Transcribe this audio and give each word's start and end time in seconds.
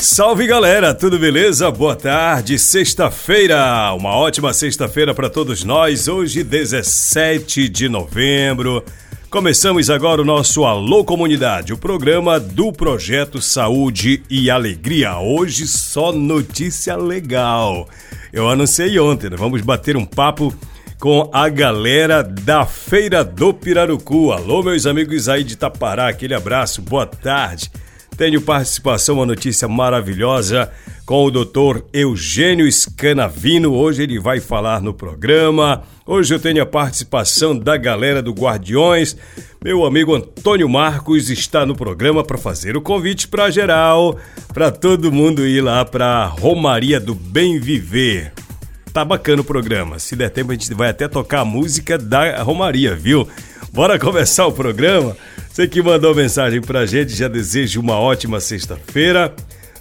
Salve 0.00 0.46
galera, 0.46 0.94
tudo 0.94 1.18
beleza? 1.18 1.68
Boa 1.72 1.96
tarde, 1.96 2.56
sexta-feira, 2.56 3.92
uma 3.94 4.10
ótima 4.16 4.52
sexta-feira 4.52 5.12
para 5.12 5.28
todos 5.28 5.64
nós. 5.64 6.06
Hoje, 6.06 6.44
17 6.44 7.68
de 7.68 7.88
novembro. 7.88 8.84
Começamos 9.28 9.90
agora 9.90 10.22
o 10.22 10.24
nosso 10.24 10.64
Alô 10.64 11.04
Comunidade, 11.04 11.72
o 11.72 11.76
programa 11.76 12.38
do 12.38 12.72
Projeto 12.72 13.42
Saúde 13.42 14.22
e 14.30 14.48
Alegria. 14.48 15.18
Hoje 15.18 15.66
só 15.66 16.12
notícia 16.12 16.96
legal. 16.96 17.88
Eu 18.32 18.48
anunciei 18.48 19.00
ontem, 19.00 19.28
né? 19.28 19.36
vamos 19.36 19.62
bater 19.62 19.96
um 19.96 20.04
papo 20.04 20.54
com 21.00 21.28
a 21.32 21.48
galera 21.48 22.22
da 22.22 22.64
Feira 22.64 23.24
do 23.24 23.52
Pirarucu. 23.52 24.30
Alô, 24.30 24.62
meus 24.62 24.86
amigos 24.86 25.28
aí 25.28 25.42
de 25.42 25.56
Tapará, 25.56 26.08
aquele 26.08 26.34
abraço, 26.34 26.80
boa 26.80 27.06
tarde. 27.06 27.68
Tenho 28.18 28.42
participação, 28.42 29.14
uma 29.14 29.26
notícia 29.26 29.68
maravilhosa 29.68 30.72
com 31.06 31.24
o 31.24 31.30
doutor 31.30 31.86
Eugênio 31.92 32.70
Scanavino. 32.70 33.72
Hoje 33.72 34.02
ele 34.02 34.18
vai 34.18 34.40
falar 34.40 34.82
no 34.82 34.92
programa. 34.92 35.84
Hoje 36.04 36.34
eu 36.34 36.40
tenho 36.40 36.60
a 36.60 36.66
participação 36.66 37.56
da 37.56 37.76
galera 37.76 38.20
do 38.20 38.32
Guardiões. 38.32 39.16
Meu 39.64 39.86
amigo 39.86 40.16
Antônio 40.16 40.68
Marcos 40.68 41.30
está 41.30 41.64
no 41.64 41.76
programa 41.76 42.24
para 42.24 42.36
fazer 42.36 42.76
o 42.76 42.82
convite 42.82 43.28
para 43.28 43.52
geral, 43.52 44.18
para 44.52 44.72
todo 44.72 45.12
mundo 45.12 45.46
ir 45.46 45.60
lá 45.60 45.84
para 45.84 46.26
Romaria 46.26 46.98
do 46.98 47.14
Bem 47.14 47.60
Viver. 47.60 48.32
Tá 48.92 49.04
bacana 49.04 49.42
o 49.42 49.44
programa. 49.44 50.00
Se 50.00 50.16
der 50.16 50.30
tempo, 50.30 50.50
a 50.50 50.54
gente 50.54 50.74
vai 50.74 50.90
até 50.90 51.06
tocar 51.06 51.42
a 51.42 51.44
música 51.44 51.96
da 51.96 52.42
Romaria, 52.42 52.96
viu? 52.96 53.28
Bora 53.72 53.98
começar 53.98 54.46
o 54.46 54.52
programa? 54.52 55.16
Você 55.48 55.68
que 55.68 55.82
mandou 55.82 56.14
mensagem 56.14 56.60
pra 56.60 56.86
gente, 56.86 57.14
já 57.14 57.28
desejo 57.28 57.80
uma 57.80 57.98
ótima 57.98 58.40
sexta-feira. 58.40 59.34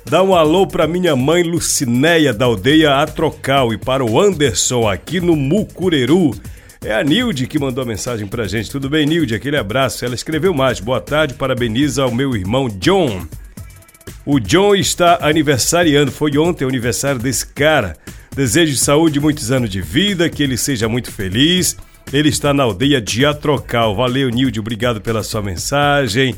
Dá 0.06 0.22
um 0.22 0.36
alô 0.36 0.68
pra 0.68 0.88
minha 0.88 1.16
mãe 1.16 1.42
Lucinéia 1.42 2.34
da 2.34 2.46
aldeia 2.46 2.96
Atrocal 2.96 3.74
e 3.74 3.78
para 3.78 4.04
o 4.04 4.20
Anderson 4.20 4.88
aqui 4.88 5.22
no 5.22 5.36
Mucureru. 5.36 6.36
É 6.84 6.94
a 6.94 7.04
Nilde 7.04 7.48
que 7.48 7.58
mandou 7.58 7.84
a 7.84 7.88
mensagem 7.88 8.28
pra 8.28 8.48
gente. 8.48 8.70
Tudo 8.70 8.90
bem, 8.90 9.06
Nilde? 9.06 9.34
Aquele 9.34 9.58
abraço. 9.58 10.04
Ela 10.06 10.16
escreveu 10.16 10.54
mais. 10.54 10.80
Boa 10.80 11.02
tarde, 11.02 11.34
parabeniza 11.34 12.04
ao 12.04 12.11
meu 12.11 12.36
irmão 12.36 12.67
John. 12.67 13.26
O 14.26 14.40
John 14.40 14.76
está 14.76 15.20
aniversariando. 15.22 16.11
Foi 16.11 16.38
ontem 16.38 16.66
o 16.66 16.70
aniversário 16.70 17.20
desse 17.20 17.48
cara. 17.48 17.95
Desejo 18.36 18.76
saúde, 18.78 19.20
muitos 19.20 19.52
anos 19.52 19.70
de 19.70 19.82
vida, 19.82 20.30
que 20.30 20.44
ele 20.44 20.58
seja 20.58 20.88
muito 20.88 21.11
feliz 21.11 21.76
ele 22.12 22.30
está 22.30 22.54
na 22.54 22.64
aldeia 22.64 23.02
de 23.02 23.26
Atrocal. 23.26 23.95
Valeu, 23.95 24.30
Nilde, 24.30 24.60
obrigado 24.60 25.02
pela 25.02 25.23
sua 25.23 25.42
mensagem. 25.42 26.36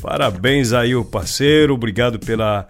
Parabéns 0.00 0.72
aí, 0.72 0.94
o 0.94 1.04
parceiro, 1.04 1.74
obrigado 1.74 2.18
pela 2.18 2.66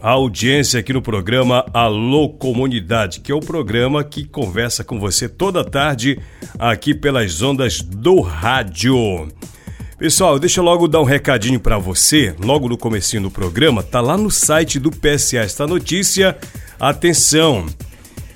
audiência 0.00 0.80
aqui 0.80 0.92
no 0.92 1.00
programa 1.00 1.64
Alô 1.72 2.28
Comunidade, 2.28 3.20
que 3.20 3.30
é 3.30 3.34
o 3.34 3.40
programa 3.40 4.02
que 4.02 4.24
conversa 4.24 4.82
com 4.82 4.98
você 4.98 5.28
toda 5.28 5.64
tarde 5.64 6.18
aqui 6.58 6.94
pelas 6.94 7.40
ondas 7.40 7.80
do 7.80 8.20
rádio. 8.20 9.28
Pessoal, 9.98 10.40
deixa 10.40 10.58
eu 10.58 10.64
logo 10.64 10.88
dar 10.88 11.00
um 11.00 11.04
recadinho 11.04 11.60
para 11.60 11.78
você, 11.78 12.34
logo 12.40 12.68
no 12.68 12.76
comecinho 12.76 13.22
do 13.22 13.30
programa, 13.30 13.84
tá 13.84 14.00
lá 14.00 14.16
no 14.16 14.30
site 14.30 14.80
do 14.80 14.90
PSA 14.90 15.38
esta 15.38 15.66
notícia. 15.66 16.36
Atenção, 16.80 17.66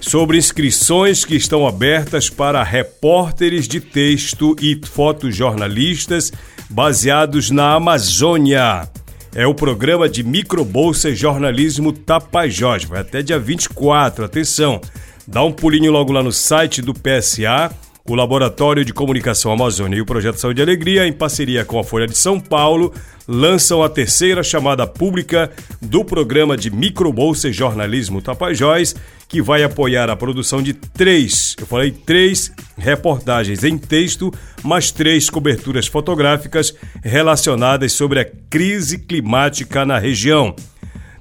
sobre 0.01 0.39
inscrições 0.39 1.25
que 1.25 1.35
estão 1.35 1.67
abertas 1.67 2.29
para 2.31 2.63
repórteres 2.63 3.67
de 3.67 3.81
texto 3.81 4.57
e 4.61 4.81
fotojornalistas 4.85 6.33
baseados 6.69 7.51
na 7.51 7.75
Amazônia. 7.75 8.89
É 9.35 9.47
o 9.47 9.55
programa 9.55 10.09
de 10.09 10.23
microbolsa 10.23 11.15
jornalismo 11.15 11.93
Tapajós, 11.93 12.85
vai 12.85 13.01
até 13.01 13.23
dia 13.23 13.39
24, 13.39 14.25
atenção. 14.25 14.81
Dá 15.27 15.43
um 15.43 15.53
pulinho 15.53 15.93
logo 15.93 16.13
lá 16.13 16.23
no 16.23 16.33
site 16.33 16.81
do 16.81 16.95
PSA 16.95 17.71
o 18.09 18.15
Laboratório 18.15 18.85
de 18.85 18.93
Comunicação 18.93 19.51
Amazônia 19.51 19.99
e 19.99 20.01
o 20.01 20.07
Projeto 20.07 20.39
Saúde 20.39 20.61
e 20.61 20.63
Alegria, 20.63 21.07
em 21.07 21.13
parceria 21.13 21.65
com 21.65 21.79
a 21.79 21.85
Folha 21.85 22.07
de 22.07 22.17
São 22.17 22.39
Paulo, 22.39 22.95
lançam 23.27 23.83
a 23.83 23.89
terceira 23.89 24.45
chamada 24.45 24.87
pública 24.87 25.51
do 25.83 26.05
programa 26.05 26.57
de 26.57 26.71
microbolsa 26.71 27.51
jornalismo 27.51 28.23
Tapajós, 28.23 28.95
que 29.29 29.43
vai 29.43 29.63
apoiar 29.63 30.09
a 30.09 30.17
produção 30.17 30.63
de 30.63 30.73
três, 30.73 31.57
eu 31.59 31.67
falei 31.67 31.91
três 31.91 32.53
reportagens 32.77 33.65
em 33.65 33.77
texto, 33.77 34.33
mais 34.63 34.91
três 34.91 35.29
coberturas 35.29 35.87
fotográficas 35.87 36.75
relacionadas 37.03 37.93
sobre 37.93 38.21
a 38.21 38.25
crise 38.25 38.99
climática 38.99 39.85
na 39.85 39.99
região. 39.99 40.55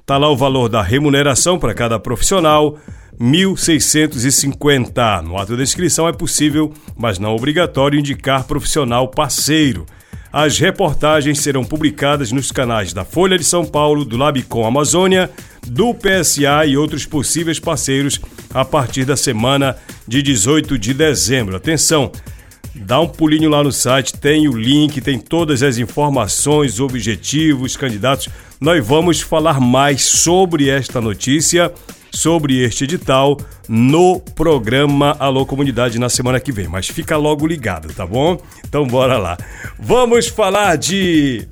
Tá 0.04 0.16
lá 0.16 0.30
o 0.30 0.36
valor 0.36 0.68
da 0.68 0.82
remuneração 0.82 1.58
para 1.58 1.74
cada 1.74 1.98
profissional, 1.98 2.78
1.650. 3.20 5.22
No 5.22 5.36
ato 5.36 5.56
da 5.56 5.62
inscrição 5.62 6.06
é 6.06 6.12
possível, 6.12 6.72
mas 6.96 7.18
não 7.18 7.34
obrigatório, 7.34 7.98
indicar 7.98 8.44
profissional 8.44 9.08
parceiro. 9.08 9.84
As 10.38 10.58
reportagens 10.58 11.38
serão 11.38 11.64
publicadas 11.64 12.30
nos 12.30 12.52
canais 12.52 12.92
da 12.92 13.06
Folha 13.06 13.38
de 13.38 13.44
São 13.44 13.64
Paulo, 13.64 14.04
do 14.04 14.18
Labicom 14.18 14.66
Amazônia, 14.66 15.30
do 15.66 15.94
PSA 15.94 16.66
e 16.66 16.76
outros 16.76 17.06
possíveis 17.06 17.58
parceiros 17.58 18.20
a 18.52 18.62
partir 18.62 19.06
da 19.06 19.16
semana 19.16 19.78
de 20.06 20.20
18 20.20 20.78
de 20.78 20.92
dezembro. 20.92 21.56
Atenção! 21.56 22.12
Dá 22.74 23.00
um 23.00 23.08
pulinho 23.08 23.48
lá 23.48 23.64
no 23.64 23.72
site, 23.72 24.12
tem 24.12 24.46
o 24.46 24.54
link, 24.54 25.00
tem 25.00 25.18
todas 25.18 25.62
as 25.62 25.78
informações, 25.78 26.80
objetivos, 26.80 27.74
candidatos. 27.74 28.28
Nós 28.60 28.86
vamos 28.86 29.22
falar 29.22 29.58
mais 29.58 30.04
sobre 30.04 30.68
esta 30.68 31.00
notícia 31.00 31.72
sobre 32.16 32.62
este 32.64 32.84
edital 32.84 33.36
no 33.68 34.18
programa 34.18 35.14
Alô 35.18 35.44
Comunidade 35.44 35.98
na 35.98 36.08
semana 36.08 36.40
que 36.40 36.50
vem. 36.50 36.66
Mas 36.66 36.88
fica 36.88 37.16
logo 37.16 37.46
ligado, 37.46 37.92
tá 37.92 38.06
bom? 38.06 38.40
Então 38.66 38.86
bora 38.86 39.18
lá. 39.18 39.36
Vamos 39.78 40.26
falar 40.26 40.76
de 40.76 41.46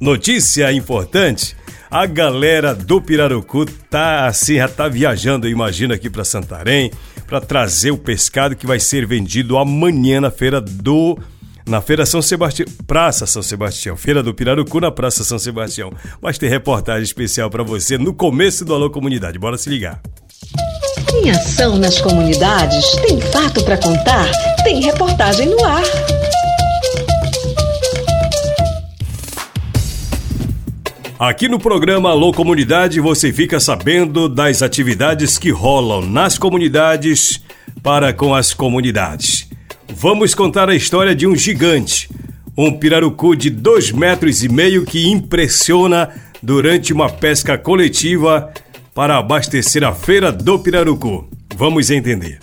notícia 0.00 0.72
importante. 0.72 1.56
A 1.88 2.06
galera 2.06 2.74
do 2.74 3.00
Pirarucu 3.00 3.66
tá 3.88 4.26
assim, 4.26 4.56
já 4.56 4.66
tá 4.66 4.88
viajando, 4.88 5.48
imagina 5.48 5.94
aqui 5.94 6.10
para 6.10 6.24
Santarém, 6.24 6.90
para 7.24 7.40
trazer 7.40 7.92
o 7.92 7.96
pescado 7.96 8.56
que 8.56 8.66
vai 8.66 8.80
ser 8.80 9.06
vendido 9.06 9.56
amanhã 9.56 10.20
na 10.20 10.30
feira 10.30 10.60
do 10.60 11.16
na 11.66 11.80
Feira 11.80 12.04
São 12.04 12.20
Sebastião, 12.20 12.66
Praça 12.86 13.26
São 13.26 13.42
Sebastião, 13.42 13.96
Feira 13.96 14.22
do 14.22 14.34
Pirarucu 14.34 14.80
na 14.80 14.90
Praça 14.90 15.24
São 15.24 15.38
Sebastião. 15.38 15.92
Mas 16.20 16.38
tem 16.38 16.48
reportagem 16.48 17.04
especial 17.04 17.48
para 17.48 17.62
você 17.62 17.96
no 17.96 18.12
começo 18.12 18.64
do 18.64 18.74
Alô 18.74 18.90
Comunidade. 18.90 19.38
Bora 19.38 19.56
se 19.56 19.70
ligar. 19.70 20.00
Tem 21.10 21.30
ação 21.30 21.76
nas 21.78 22.00
comunidades, 22.00 22.84
tem 23.06 23.20
fato 23.20 23.64
para 23.64 23.78
contar, 23.78 24.30
tem 24.62 24.82
reportagem 24.82 25.48
no 25.48 25.64
ar. 25.64 25.82
Aqui 31.18 31.48
no 31.48 31.58
programa 31.58 32.10
Alô 32.10 32.32
Comunidade 32.32 33.00
você 33.00 33.32
fica 33.32 33.58
sabendo 33.58 34.28
das 34.28 34.60
atividades 34.60 35.38
que 35.38 35.50
rolam 35.50 36.02
nas 36.02 36.36
comunidades 36.36 37.40
para 37.82 38.12
com 38.12 38.34
as 38.34 38.52
comunidades. 38.52 39.48
Vamos 39.88 40.34
contar 40.34 40.68
a 40.68 40.74
história 40.74 41.14
de 41.14 41.26
um 41.26 41.36
gigante, 41.36 42.08
um 42.56 42.72
pirarucu 42.72 43.36
de 43.36 43.50
dois 43.50 43.90
metros 43.90 44.42
e 44.42 44.48
meio 44.48 44.84
que 44.84 45.08
impressiona 45.08 46.10
durante 46.42 46.92
uma 46.92 47.08
pesca 47.08 47.58
coletiva 47.58 48.52
para 48.94 49.18
abastecer 49.18 49.84
a 49.84 49.92
feira 49.92 50.30
do 50.30 50.58
pirarucu. 50.58 51.28
Vamos 51.56 51.90
entender. 51.90 52.38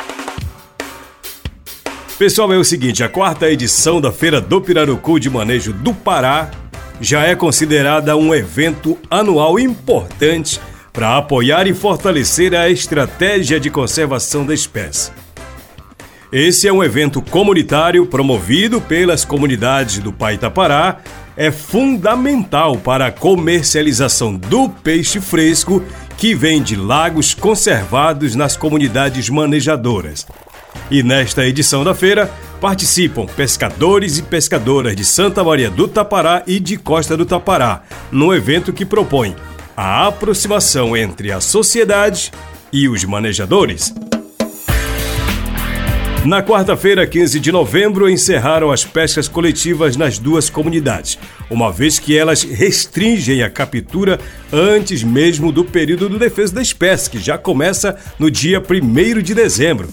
Pessoal, 2.18 2.54
é 2.54 2.58
o 2.58 2.64
seguinte, 2.64 3.04
a 3.04 3.10
quarta 3.10 3.50
edição 3.50 4.00
da 4.00 4.12
Feira 4.12 4.40
do 4.40 4.62
Pirarucu 4.62 5.20
de 5.20 5.28
Manejo 5.28 5.74
do 5.74 5.92
Pará 5.92 6.52
já 7.00 7.24
é 7.24 7.36
considerada 7.36 8.16
um 8.16 8.34
evento 8.36 8.96
anual 9.10 9.60
importante 9.60 10.60
para 10.94 11.18
apoiar 11.18 11.66
e 11.66 11.74
fortalecer 11.74 12.54
a 12.54 12.70
estratégia 12.70 13.60
de 13.60 13.72
conservação 13.72 14.46
da 14.46 14.54
espécie. 14.54 15.12
Esse 16.32 16.66
é 16.66 16.72
um 16.72 16.82
evento 16.82 17.22
comunitário 17.22 18.06
promovido 18.06 18.80
pelas 18.80 19.26
comunidades 19.26 19.98
do 19.98 20.14
Paitapará, 20.14 21.00
é 21.36 21.52
fundamental 21.52 22.78
para 22.78 23.08
a 23.08 23.12
comercialização 23.12 24.38
do 24.38 24.70
peixe 24.70 25.20
fresco 25.20 25.84
que 26.18 26.34
vem 26.34 26.64
de 26.64 26.78
lagos 26.78 27.34
conservados 27.34 28.34
nas 28.34 28.56
comunidades 28.56 29.30
manejadoras. 29.30 30.26
E 30.90 31.04
nesta 31.04 31.46
edição 31.46 31.84
da 31.84 31.94
feira 31.94 32.32
participam 32.62 33.26
pescadores 33.26 34.18
e 34.18 34.24
pescadoras 34.24 34.96
de 34.96 35.04
Santa 35.04 35.44
Maria 35.44 35.70
do 35.70 35.86
Tapará 35.86 36.44
e 36.48 36.62
de 36.62 36.78
Costa 36.78 37.18
do 37.18 37.26
Tapará, 37.26 37.82
num 38.10 38.34
evento 38.34 38.72
que 38.72 38.86
propõe 38.86 39.36
a 39.76 40.08
aproximação 40.08 40.96
entre 40.96 41.30
a 41.30 41.42
sociedade 41.42 42.32
e 42.72 42.88
os 42.88 43.04
manejadores. 43.04 43.94
Na 46.24 46.44
quarta-feira, 46.44 47.08
15 47.08 47.40
de 47.40 47.52
novembro, 47.52 48.08
encerraram 48.08 48.72
as 48.72 48.86
pescas 48.86 49.28
coletivas 49.28 49.98
nas 49.98 50.20
duas 50.20 50.52
comunidades, 50.52 51.18
uma 51.50 51.72
vez 51.72 51.98
que 51.98 52.16
elas 52.16 52.44
restringem 52.44 53.42
a 53.42 53.50
captura 53.50 54.20
antes 54.54 55.04
mesmo 55.04 55.52
do 55.52 55.66
período 55.66 56.08
do 56.08 56.20
defesa 56.20 56.54
da 56.54 56.62
espécie, 56.62 57.10
que 57.10 57.18
já 57.18 57.40
começa 57.40 57.98
no 58.20 58.30
dia 58.30 58.62
1 58.62 59.20
de 59.24 59.34
dezembro. 59.34 59.90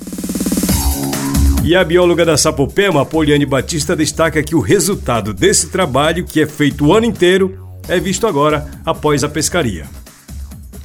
E 1.65 1.75
a 1.75 1.83
bióloga 1.83 2.27
da 2.27 2.37
Sapopema, 2.37 3.07
Poliane 3.07 3.47
Batista, 3.47 3.97
destaca 3.97 4.43
que 4.43 4.55
o 4.55 4.61
resultado 4.61 5.33
desse 5.33 5.71
trabalho, 5.71 6.27
que 6.27 6.43
é 6.43 6.47
feito 6.47 6.85
o 6.85 6.93
ano 6.93 7.07
inteiro, 7.07 7.59
é 7.89 7.99
visto 7.99 8.27
agora 8.27 8.67
após 8.85 9.25
a 9.25 9.31
pescaria. 9.31 9.87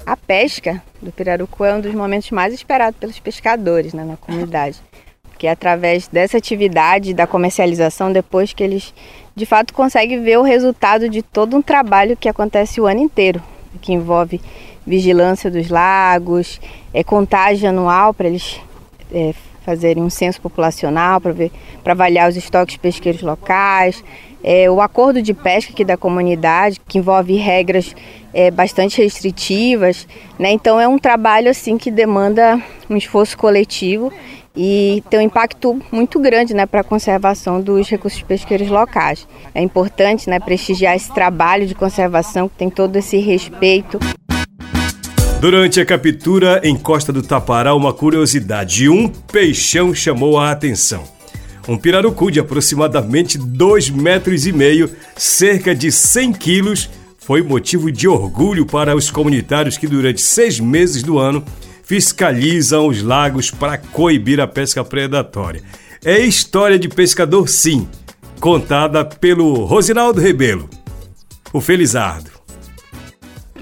A 0.06 0.16
pesca 0.16 0.82
do 1.02 1.12
pirarucu 1.12 1.66
é 1.66 1.76
um 1.76 1.82
dos 1.82 1.94
momentos 1.94 2.32
mais 2.32 2.54
esperados 2.54 2.98
pelos 2.98 3.20
pescadores 3.20 3.94
né, 3.94 4.06
na 4.06 4.16
comunidade 4.16 4.82
que 5.44 5.48
é 5.48 5.52
através 5.52 6.08
dessa 6.08 6.38
atividade 6.38 7.14
da 7.14 7.28
comercialização, 7.28 8.14
depois 8.14 8.54
que 8.54 8.64
eles 8.64 8.94
de 9.36 9.46
fato 9.46 9.74
conseguem 9.74 10.24
ver 10.24 10.40
o 10.40 10.42
resultado 10.42 11.10
de 11.10 11.22
todo 11.22 11.58
um 11.58 11.62
trabalho 11.62 12.16
que 12.16 12.30
acontece 12.30 12.80
o 12.80 12.86
ano 12.86 13.02
inteiro, 13.02 13.44
que 13.82 13.92
envolve 13.92 14.40
vigilância 14.88 15.52
dos 15.52 15.68
lagos, 15.68 16.62
é, 16.94 17.04
contagem 17.04 17.68
anual 17.68 18.14
para 18.14 18.30
eles 18.30 18.58
é, 19.14 19.34
fazerem 19.66 20.02
um 20.02 20.10
censo 20.10 20.40
populacional 20.40 21.20
para 21.20 21.34
ver 21.34 21.52
para 21.84 21.92
avaliar 21.92 22.30
os 22.30 22.38
estoques 22.38 22.78
pesqueiros 22.78 23.22
locais, 23.22 24.02
é, 24.42 24.72
o 24.72 24.80
acordo 24.80 25.22
de 25.22 25.34
pesca 25.34 25.74
aqui 25.74 25.84
da 25.84 25.98
comunidade 25.98 26.80
que 26.88 27.00
envolve 27.00 27.36
regras 27.36 27.94
é, 28.34 28.50
bastante 28.50 29.02
restritivas, 29.02 30.08
né? 30.40 30.54
Então 30.54 30.80
é 30.80 30.88
um 30.88 30.98
trabalho 30.98 31.50
assim 31.50 31.78
que 31.78 31.92
demanda 31.92 32.62
um 32.90 32.96
esforço 32.96 33.38
coletivo 33.38 34.10
e 34.56 35.04
tem 35.10 35.20
um 35.20 35.24
impacto 35.24 35.82
muito 35.92 36.20
grande 36.20 36.54
né, 36.54 36.66
para 36.66 36.82
a 36.82 36.84
conservação 36.84 37.60
dos 37.60 37.90
recursos 37.90 38.22
pesqueiros 38.22 38.70
locais. 38.70 39.28
É 39.54 39.62
importante 39.62 40.30
né, 40.30 40.40
prestigiar 40.40 40.96
esse 40.96 41.14
trabalho 41.14 41.66
de 41.66 41.74
conservação 41.74 42.48
que 42.48 42.56
tem 42.56 42.70
todo 42.70 42.96
esse 42.96 43.18
respeito. 43.18 44.00
Durante 45.40 45.82
a 45.82 45.86
captura 45.86 46.62
em 46.64 46.78
Costa 46.78 47.12
do 47.12 47.22
Tapará, 47.22 47.76
uma 47.76 47.94
curiosidade: 47.94 48.88
um 48.88 49.10
peixão 49.10 49.94
chamou 49.94 50.40
a 50.40 50.52
atenção. 50.52 51.04
Um 51.68 51.78
pirarucu 51.78 52.30
de 52.30 52.40
aproximadamente 52.40 53.38
2 53.38 53.90
metros 53.90 54.46
e 54.46 54.52
meio, 54.52 54.90
cerca 55.16 55.74
de 55.74 55.92
100 55.92 56.34
quilos, 56.34 56.90
foi 57.18 57.42
motivo 57.42 57.90
de 57.90 58.06
orgulho 58.08 58.66
para 58.66 58.96
os 58.96 59.10
comunitários 59.10 59.78
que 59.78 59.88
durante 59.88 60.22
seis 60.22 60.60
meses 60.60 61.02
do 61.02 61.18
ano 61.18 61.44
fiscalizam 61.94 62.88
os 62.88 63.04
lagos 63.04 63.52
para 63.52 63.78
coibir 63.78 64.40
a 64.40 64.48
pesca 64.48 64.84
predatória. 64.84 65.62
É 66.04 66.18
história 66.18 66.80
de 66.80 66.90
pescador, 66.90 67.48
sim, 67.48 67.88
contada 68.40 69.06
pelo 69.06 69.64
Rosinaldo 69.66 70.20
Rebelo, 70.20 70.68
o 71.54 71.62
Felizardo. 71.62 72.33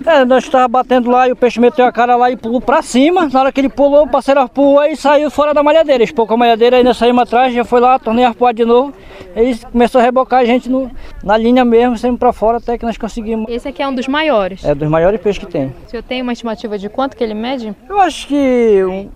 É, 0.06 0.26
nós 0.26 0.44
estávamos 0.44 0.72
batendo 0.72 1.12
lá 1.12 1.28
e 1.28 1.32
o 1.32 1.36
peixe 1.36 1.60
meteu 1.60 1.86
a 1.86 1.92
cara 1.92 2.16
lá 2.16 2.32
e 2.32 2.36
pulou 2.36 2.60
pra 2.60 2.82
cima. 2.82 3.28
Na 3.28 3.42
hora 3.42 3.52
que 3.52 3.62
ele 3.62 3.70
pulou, 3.70 4.04
o 4.04 4.10
parceiro 4.10 4.40
arpoou 4.40 4.84
e 4.84 4.96
saiu 4.96 5.30
fora 5.30 5.54
da 5.54 5.62
malhadeira. 5.62 6.04
Expôs 6.04 6.28
com 6.28 6.34
a 6.34 6.38
malhadeira, 6.38 6.78
ainda 6.78 6.94
saímos 6.94 7.24
atrás, 7.24 7.54
já 7.54 7.64
foi 7.64 7.80
lá, 7.80 8.00
tornei 8.00 8.26
arpoar 8.26 8.54
de 8.54 8.66
novo. 8.66 8.94
Ele 9.36 9.58
começou 9.72 10.02
a 10.02 10.04
rebocar 10.04 10.42
a 10.42 10.46
gente 10.46 10.70
no, 10.70 10.90
na 11.24 11.38
linha 11.38 11.64
mesmo, 11.64 11.98
saímos 11.98 12.20
pra 12.20 12.34
fora 12.34 12.58
até 12.58 12.78
que 12.78 12.86
nós 12.86 12.98
conseguimos. 12.98 13.46
Esse 13.50 13.68
aqui 13.68 13.82
é 13.82 13.88
um 13.88 13.94
dos 13.94 14.08
maiores? 14.08 14.64
É, 14.64 14.74
dos 14.74 14.90
maiores 14.90 15.22
peixes 15.22 15.44
que 15.44 15.52
tem. 15.52 15.74
O 15.86 15.90
senhor 15.90 16.04
tem 16.04 16.22
uma 16.22 16.34
estimativa 16.34 16.78
de 16.78 16.90
quanto 16.90 17.16
que 17.16 17.24
ele 17.24 17.34
mede? 17.34 17.76
Eu 17.88 18.00
acho 18.00 18.28
que 18.28 18.84
um, 18.84 19.10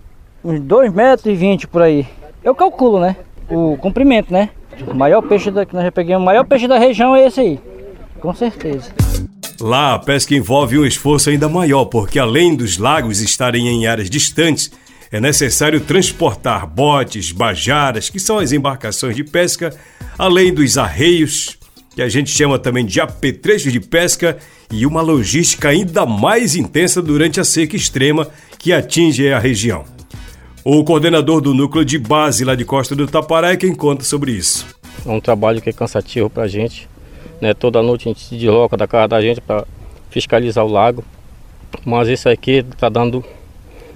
uns 0.44 0.60
2,20 0.60 0.92
metros 0.92 1.26
e 1.26 1.34
20 1.34 1.68
por 1.68 1.82
aí. 1.82 2.06
Eu 2.42 2.54
calculo, 2.54 3.00
né? 3.00 3.16
O 3.50 3.76
comprimento, 3.78 4.32
né? 4.32 4.50
O 4.86 4.94
maior 4.94 5.22
peixe 5.22 5.50
da, 5.50 5.64
que 5.64 5.74
nós 5.74 5.84
já 5.84 5.92
pegamos, 5.92 6.22
o 6.22 6.26
maior 6.26 6.44
peixe 6.44 6.68
da 6.68 6.78
região 6.78 7.14
é 7.16 7.26
esse 7.26 7.40
aí. 7.40 7.60
Com 8.20 8.32
certeza. 8.34 8.92
Lá, 9.60 9.94
a 9.94 9.98
pesca 9.98 10.34
envolve 10.34 10.78
um 10.78 10.84
esforço 10.84 11.30
ainda 11.30 11.48
maior, 11.48 11.86
porque 11.86 12.18
além 12.18 12.54
dos 12.54 12.76
lagos 12.76 13.20
estarem 13.20 13.68
em 13.68 13.86
áreas 13.86 14.10
distantes, 14.10 14.70
é 15.10 15.20
necessário 15.20 15.80
transportar 15.80 16.66
botes, 16.66 17.32
bajaras, 17.32 18.10
que 18.10 18.18
são 18.18 18.38
as 18.38 18.52
embarcações 18.52 19.16
de 19.16 19.24
pesca, 19.24 19.74
além 20.18 20.52
dos 20.52 20.76
arreios, 20.76 21.56
que 21.94 22.02
a 22.02 22.08
gente 22.08 22.30
chama 22.30 22.58
também 22.58 22.84
de 22.84 23.00
apetrechos 23.00 23.72
de 23.72 23.80
pesca, 23.80 24.36
e 24.70 24.84
uma 24.84 25.00
logística 25.00 25.68
ainda 25.68 26.04
mais 26.04 26.54
intensa 26.56 27.00
durante 27.00 27.40
a 27.40 27.44
seca 27.44 27.76
extrema 27.76 28.28
que 28.58 28.72
atinge 28.72 29.32
a 29.32 29.38
região. 29.38 29.84
O 30.64 30.82
coordenador 30.82 31.40
do 31.40 31.54
núcleo 31.54 31.84
de 31.84 31.98
base 31.98 32.44
lá 32.44 32.56
de 32.56 32.64
Costa 32.64 32.96
do 32.96 33.06
Tapará 33.06 33.52
é 33.52 33.56
quem 33.56 33.72
conta 33.72 34.02
sobre 34.02 34.32
isso. 34.32 34.66
É 35.06 35.08
um 35.08 35.20
trabalho 35.20 35.62
que 35.62 35.70
é 35.70 35.72
cansativo 35.72 36.28
para 36.28 36.42
a 36.42 36.48
gente, 36.48 36.88
né? 37.40 37.54
Toda 37.54 37.82
noite 37.82 38.08
a 38.08 38.12
gente 38.12 38.24
se 38.24 38.36
desloca 38.36 38.76
da 38.76 38.86
casa 38.86 39.08
da 39.08 39.20
gente 39.20 39.40
para 39.40 39.66
fiscalizar 40.10 40.64
o 40.64 40.68
lago. 40.68 41.04
Mas 41.84 42.08
isso 42.08 42.28
aqui 42.28 42.64
está 42.72 42.88
dando 42.88 43.24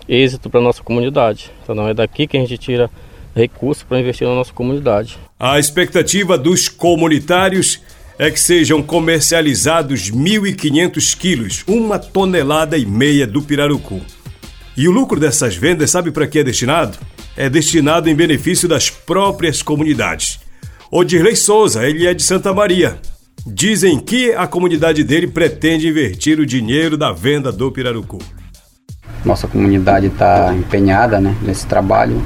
êxito 0.09 0.51
para 0.51 0.61
nossa 0.61 0.82
comunidade. 0.82 1.51
Então 1.63 1.89
é 1.89 1.94
daqui 1.94 2.27
que 2.27 2.37
a 2.37 2.41
gente 2.41 2.59
tira 2.59 2.91
recursos 3.35 3.82
para 3.85 4.01
investir 4.01 4.27
na 4.27 4.35
nossa 4.35 4.53
comunidade. 4.53 5.19
A 5.39 5.59
expectativa 5.59 6.37
dos 6.37 6.69
comunitários 6.69 7.81
é 8.19 8.31
que 8.31 8.39
sejam 8.39 8.82
comercializados 8.82 10.11
1.500 10.11 11.17
quilos, 11.17 11.65
uma 11.67 11.99
tonelada 11.99 12.77
e 12.77 12.85
meia 12.85 13.27
do 13.27 13.41
pirarucu. 13.41 14.01
E 14.77 14.87
o 14.89 14.91
lucro 14.91 15.19
dessas 15.19 15.56
vendas, 15.56 15.91
sabe 15.91 16.11
para 16.11 16.27
que 16.27 16.39
é 16.39 16.44
destinado? 16.44 16.99
É 17.37 17.49
destinado 17.49 18.11
em 18.11 18.15
benefício 18.15 18.69
das 18.69 18.91
próprias 18.91 19.63
comunidades. 19.63 20.41
O 20.91 21.03
Dirley 21.05 21.37
Souza, 21.37 21.89
ele 21.89 22.06
é 22.06 22.13
de 22.13 22.23
Santa 22.23 22.53
Maria, 22.53 22.99
Dizem 23.47 23.99
que 23.99 24.32
a 24.35 24.47
comunidade 24.47 25.03
dele 25.03 25.27
pretende 25.27 25.89
invertir 25.89 26.39
o 26.39 26.47
dinheiro 26.47 26.97
da 26.97 27.13
venda 27.13 27.51
do 27.51 27.70
pirarucu. 27.73 28.19
Nossa 29.25 29.47
comunidade 29.47 30.06
está 30.06 30.55
empenhada 30.55 31.20
né, 31.20 31.35
nesse 31.43 31.67
trabalho 31.67 32.23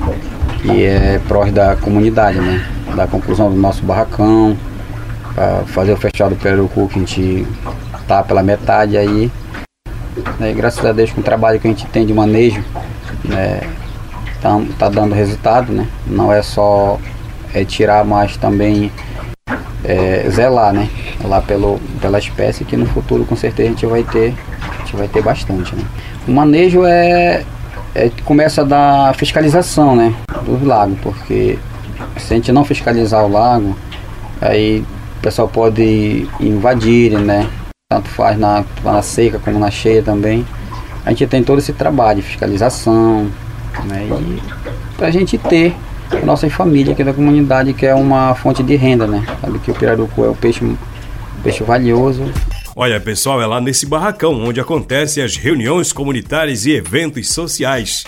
e 0.64 0.83
é 0.83 1.21
prós 1.26 1.52
da 1.52 1.76
comunidade, 1.76 2.38
né? 2.38 2.66
Da 2.94 3.06
conclusão 3.06 3.50
do 3.50 3.56
nosso 3.56 3.83
barracão, 3.85 4.56
fazer 5.66 5.92
o 5.92 5.97
fechado 5.97 6.35
do 6.35 6.40
pirarucu 6.40 6.88
que 6.88 6.97
a 6.97 6.99
gente 6.99 7.47
tá 8.06 8.23
pela 8.23 8.42
metade 8.42 8.97
aí. 8.97 9.30
Né, 10.38 10.52
graças 10.52 10.85
a 10.85 10.92
Deus 10.92 11.11
com 11.11 11.21
o 11.21 11.25
trabalho 11.25 11.59
que 11.59 11.66
a 11.66 11.71
gente 11.71 11.87
tem 11.87 12.06
de 12.06 12.14
manejo, 12.14 12.64
né, 13.25 13.61
tá, 14.40 14.61
tá 14.78 14.88
dando 14.88 15.14
resultado, 15.14 15.73
né? 15.73 15.88
Não 16.06 16.33
é 16.33 16.42
só 16.42 17.00
é, 17.52 17.64
tirar, 17.64 18.04
mas 18.04 18.37
também 18.37 18.92
é, 19.84 20.26
zelar, 20.30 20.72
né? 20.72 20.88
Lá 21.22 21.40
pelo, 21.40 21.78
pela 22.00 22.18
espécie 22.18 22.64
que 22.64 22.76
no 22.76 22.86
futuro 22.86 23.24
com 23.24 23.36
certeza 23.36 23.68
a 23.68 23.72
gente 23.72 23.86
vai 23.86 24.02
ter, 24.02 24.34
a 24.60 24.78
gente 24.78 24.96
vai 24.96 25.08
ter 25.08 25.22
bastante, 25.22 25.74
né? 25.76 25.84
O 26.26 26.32
manejo 26.32 26.84
é, 26.84 27.44
é 27.94 28.10
começa 28.24 28.64
da 28.64 29.12
fiscalização, 29.16 29.94
né? 29.94 30.14
Do 30.44 30.64
lago, 30.64 30.96
porque 31.02 31.58
se 32.16 32.32
a 32.32 32.36
gente 32.36 32.50
não 32.50 32.64
fiscalizar 32.64 33.24
o 33.24 33.30
lago, 33.30 33.76
aí 34.40 34.84
o 35.18 35.22
pessoal 35.22 35.48
pode 35.48 36.28
invadir, 36.40 37.12
né? 37.18 37.48
Tanto 37.90 38.08
faz 38.08 38.38
na, 38.38 38.64
na 38.82 39.02
seca 39.02 39.38
como 39.38 39.58
na 39.58 39.70
cheia 39.70 40.02
também. 40.02 40.44
A 41.04 41.10
gente 41.10 41.26
tem 41.26 41.42
todo 41.42 41.58
esse 41.58 41.72
trabalho 41.72 42.22
de 42.22 42.26
fiscalização, 42.26 43.30
né? 43.84 44.08
E 44.08 44.42
pra 44.96 45.10
gente 45.10 45.36
ter 45.36 45.76
nossa 46.25 46.49
família 46.49 46.92
aqui 46.92 47.04
da 47.04 47.12
comunidade, 47.12 47.73
que 47.75 47.87
é 47.87 47.94
uma 47.94 48.34
fonte 48.34 48.62
de 48.62 48.76
renda, 48.76 49.06
né? 49.06 49.25
Sabe 49.40 49.58
que 49.58 49.70
o 49.70 49.75
pirarucu 49.75 50.25
é 50.25 50.30
um 50.30 50.34
peixe, 50.34 50.64
um 50.64 50.76
peixe 51.42 51.62
valioso. 51.62 52.23
Olha, 52.76 53.00
pessoal, 53.00 53.40
é 53.40 53.46
lá 53.46 53.61
nesse 53.61 53.87
barracão 53.87 54.32
onde 54.44 54.61
acontecem 54.61 55.23
as 55.23 55.37
reuniões 55.37 55.92
comunitárias 55.92 56.66
e 56.66 56.73
eventos 56.73 57.32
sociais. 57.32 58.04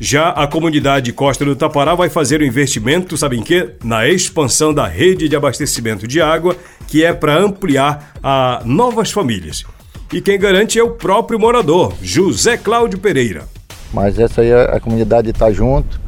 Já 0.00 0.30
a 0.30 0.46
comunidade 0.46 1.12
Costa 1.12 1.44
do 1.44 1.54
Tapará 1.54 1.94
vai 1.94 2.08
fazer 2.08 2.40
um 2.40 2.46
investimento, 2.46 3.18
sabem 3.18 3.42
que? 3.42 3.74
Na 3.84 4.08
expansão 4.08 4.72
da 4.72 4.86
rede 4.86 5.28
de 5.28 5.36
abastecimento 5.36 6.08
de 6.08 6.22
água, 6.22 6.56
que 6.86 7.04
é 7.04 7.12
para 7.12 7.36
ampliar 7.36 8.12
a 8.22 8.62
novas 8.64 9.10
famílias. 9.10 9.62
E 10.10 10.22
quem 10.22 10.38
garante 10.38 10.78
é 10.78 10.82
o 10.82 10.92
próprio 10.92 11.38
morador, 11.38 11.92
José 12.02 12.56
Cláudio 12.56 12.98
Pereira. 12.98 13.46
Mas 13.92 14.18
essa 14.18 14.40
aí 14.40 14.50
a, 14.50 14.76
a 14.76 14.80
comunidade 14.80 15.28
está 15.28 15.52
junto, 15.52 16.00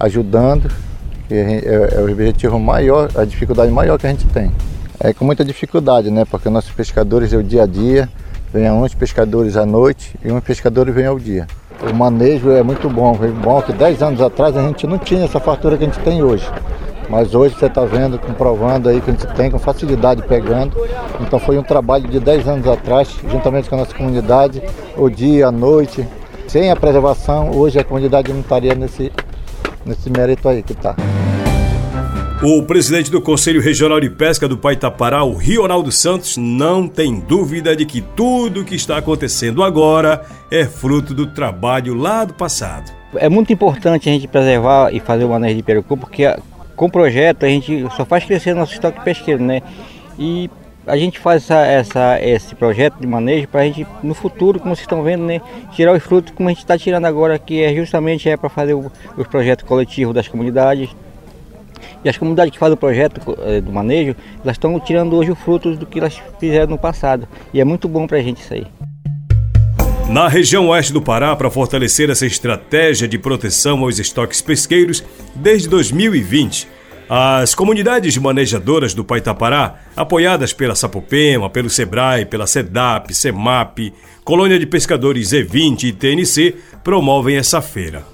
ajudando, 0.00 0.70
é, 1.30 1.36
é, 1.36 1.98
é 1.98 2.00
o 2.00 2.10
objetivo 2.10 2.58
maior, 2.58 3.10
a 3.14 3.24
dificuldade 3.24 3.70
maior 3.70 3.98
que 3.98 4.06
a 4.06 4.10
gente 4.10 4.26
tem. 4.26 4.50
É 4.98 5.12
com 5.12 5.24
muita 5.24 5.44
dificuldade, 5.44 6.10
né? 6.10 6.24
Porque 6.24 6.48
nossos 6.48 6.72
pescadores 6.72 7.32
é 7.32 7.36
o 7.36 7.42
dia 7.42 7.62
a 7.62 7.66
dia, 7.66 8.08
vem 8.52 8.70
uns 8.70 8.94
pescadores 8.94 9.56
à 9.56 9.64
noite 9.64 10.14
e 10.24 10.32
uns 10.32 10.42
pescadores 10.42 10.94
vêm 10.94 11.06
ao 11.06 11.18
dia. 11.18 11.46
O 11.90 11.94
manejo 11.94 12.50
é 12.50 12.62
muito 12.62 12.90
bom, 12.90 13.16
é 13.22 13.28
bom 13.28 13.62
que 13.62 13.72
10 13.72 14.02
anos 14.02 14.20
atrás 14.20 14.56
a 14.56 14.62
gente 14.62 14.86
não 14.86 14.98
tinha 14.98 15.24
essa 15.24 15.40
fartura 15.40 15.78
que 15.78 15.84
a 15.84 15.86
gente 15.86 16.00
tem 16.00 16.22
hoje. 16.22 16.46
Mas 17.08 17.34
hoje 17.34 17.56
você 17.56 17.66
está 17.66 17.84
vendo, 17.84 18.18
comprovando 18.18 18.88
aí 18.88 19.00
que 19.00 19.10
a 19.10 19.12
gente 19.12 19.26
tem 19.34 19.50
com 19.50 19.58
facilidade 19.58 20.22
pegando. 20.22 20.76
Então 21.20 21.38
foi 21.38 21.58
um 21.58 21.62
trabalho 21.62 22.06
de 22.06 22.20
10 22.20 22.46
anos 22.46 22.66
atrás, 22.68 23.08
juntamente 23.28 23.68
com 23.68 23.76
a 23.76 23.78
nossa 23.78 23.94
comunidade, 23.94 24.62
o 24.96 25.08
dia, 25.08 25.48
a 25.48 25.52
noite. 25.52 26.06
Sem 26.46 26.70
a 26.70 26.76
preservação, 26.76 27.50
hoje 27.52 27.78
a 27.78 27.84
comunidade 27.84 28.32
não 28.32 28.40
estaria 28.40 28.74
nesse, 28.74 29.10
nesse 29.84 30.10
mérito 30.10 30.48
aí 30.48 30.62
que 30.62 30.72
está. 30.72 30.96
O 32.42 32.62
presidente 32.62 33.10
do 33.10 33.20
Conselho 33.20 33.60
Regional 33.60 34.00
de 34.00 34.08
Pesca 34.08 34.48
do 34.48 34.56
Paitapará, 34.56 35.22
o 35.22 35.36
Rionaldo 35.36 35.92
Santos, 35.92 36.38
não 36.38 36.88
tem 36.88 37.20
dúvida 37.20 37.76
de 37.76 37.84
que 37.84 38.00
tudo 38.00 38.62
o 38.62 38.64
que 38.64 38.74
está 38.74 38.96
acontecendo 38.96 39.62
agora 39.62 40.24
é 40.50 40.64
fruto 40.64 41.12
do 41.12 41.26
trabalho 41.26 41.94
lá 41.94 42.24
do 42.24 42.32
passado. 42.32 42.90
É 43.14 43.28
muito 43.28 43.52
importante 43.52 44.08
a 44.08 44.12
gente 44.12 44.26
preservar 44.26 44.90
e 44.90 45.00
fazer 45.00 45.24
o 45.24 45.28
manejo 45.28 45.56
de 45.56 45.62
perucu, 45.62 45.98
porque 45.98 46.34
com 46.74 46.86
o 46.86 46.90
projeto 46.90 47.44
a 47.44 47.48
gente 47.48 47.86
só 47.94 48.06
faz 48.06 48.24
crescer 48.24 48.54
nosso 48.54 48.72
estoque 48.72 49.04
pesqueiro, 49.04 49.44
né? 49.44 49.60
E 50.18 50.48
a 50.86 50.96
gente 50.96 51.18
faz 51.18 51.42
essa, 51.44 51.66
essa, 51.66 52.18
esse 52.22 52.54
projeto 52.54 52.98
de 52.98 53.06
manejo 53.06 53.48
para 53.48 53.60
a 53.60 53.64
gente, 53.64 53.86
no 54.02 54.14
futuro, 54.14 54.58
como 54.58 54.74
vocês 54.74 54.84
estão 54.84 55.02
vendo, 55.02 55.24
né, 55.24 55.40
tirar 55.72 55.92
os 55.92 56.02
frutos 56.02 56.32
como 56.34 56.48
a 56.48 56.52
gente 56.52 56.60
está 56.60 56.78
tirando 56.78 57.04
agora, 57.04 57.38
que 57.38 57.62
é 57.62 57.74
justamente 57.74 58.28
é 58.28 58.36
para 58.36 58.48
fazer 58.48 58.74
o, 58.74 58.90
os 59.16 59.26
projetos 59.26 59.66
coletivos 59.66 60.14
das 60.14 60.28
comunidades, 60.28 60.90
e 62.04 62.08
as 62.08 62.16
comunidades 62.16 62.52
que 62.52 62.58
fazem 62.58 62.74
o 62.74 62.78
projeto 62.78 63.20
eh, 63.42 63.60
do 63.60 63.72
manejo, 63.72 64.16
elas 64.42 64.54
estão 64.54 64.78
tirando 64.80 65.14
hoje 65.16 65.30
o 65.30 65.34
fruto 65.34 65.76
do 65.76 65.84
que 65.84 65.98
elas 65.98 66.20
fizeram 66.38 66.70
no 66.70 66.78
passado. 66.78 67.28
E 67.52 67.60
é 67.60 67.64
muito 67.64 67.88
bom 67.88 68.06
para 68.06 68.18
a 68.18 68.22
gente 68.22 68.40
isso 68.40 68.54
aí. 68.54 68.66
Na 70.08 70.26
região 70.26 70.68
oeste 70.68 70.92
do 70.92 71.02
Pará, 71.02 71.36
para 71.36 71.50
fortalecer 71.50 72.10
essa 72.10 72.26
estratégia 72.26 73.06
de 73.06 73.18
proteção 73.18 73.80
aos 73.80 73.98
estoques 73.98 74.40
pesqueiros, 74.40 75.04
desde 75.34 75.68
2020, 75.68 76.66
as 77.12 77.56
comunidades 77.56 78.16
manejadoras 78.16 78.94
do 78.94 79.04
Paitapará, 79.04 79.80
apoiadas 79.96 80.52
pela 80.52 80.76
Sapopema, 80.76 81.50
pelo 81.50 81.68
SEBRAE, 81.68 82.24
pela 82.24 82.46
SEDAP, 82.46 83.12
SEMAP, 83.12 83.92
Colônia 84.22 84.56
de 84.60 84.64
Pescadores 84.64 85.30
E20 85.30 85.82
e 85.82 85.92
TNC, 85.92 86.54
promovem 86.84 87.36
essa 87.36 87.60
feira. 87.60 88.04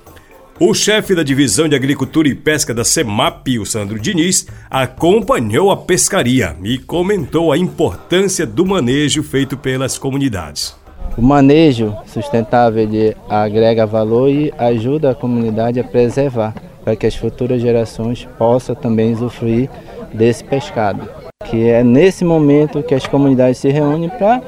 O 0.58 0.72
chefe 0.72 1.14
da 1.14 1.22
Divisão 1.22 1.68
de 1.68 1.76
Agricultura 1.76 2.26
e 2.26 2.34
Pesca 2.34 2.72
da 2.72 2.84
CEMAP, 2.84 3.58
o 3.58 3.66
Sandro 3.66 4.00
Diniz, 4.00 4.46
acompanhou 4.70 5.70
a 5.70 5.76
pescaria 5.76 6.56
e 6.64 6.78
comentou 6.78 7.52
a 7.52 7.58
importância 7.58 8.46
do 8.46 8.64
manejo 8.64 9.22
feito 9.22 9.58
pelas 9.58 9.98
comunidades. 9.98 10.74
O 11.18 11.20
manejo 11.20 11.94
sustentável 12.06 12.88
agrega 13.28 13.84
valor 13.84 14.30
e 14.30 14.50
ajuda 14.56 15.10
a 15.10 15.14
comunidade 15.14 15.78
a 15.78 15.84
preservar, 15.84 16.54
para 16.86 16.94
que 16.94 17.04
as 17.04 17.16
futuras 17.16 17.60
gerações 17.60 18.28
possam 18.38 18.72
também 18.72 19.12
usufruir 19.12 19.68
desse 20.14 20.44
pescado. 20.44 21.08
Que 21.44 21.68
é 21.68 21.82
nesse 21.82 22.24
momento 22.24 22.80
que 22.80 22.94
as 22.94 23.08
comunidades 23.08 23.58
se 23.58 23.68
reúnem 23.70 24.08
para 24.08 24.40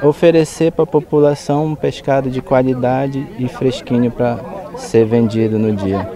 oferecer 0.00 0.70
para 0.70 0.84
a 0.84 0.86
população 0.86 1.66
um 1.66 1.74
pescado 1.74 2.30
de 2.30 2.40
qualidade 2.40 3.26
e 3.40 3.48
fresquinho 3.48 4.08
para 4.08 4.38
ser 4.76 5.04
vendido 5.04 5.58
no 5.58 5.74
dia. 5.74 6.08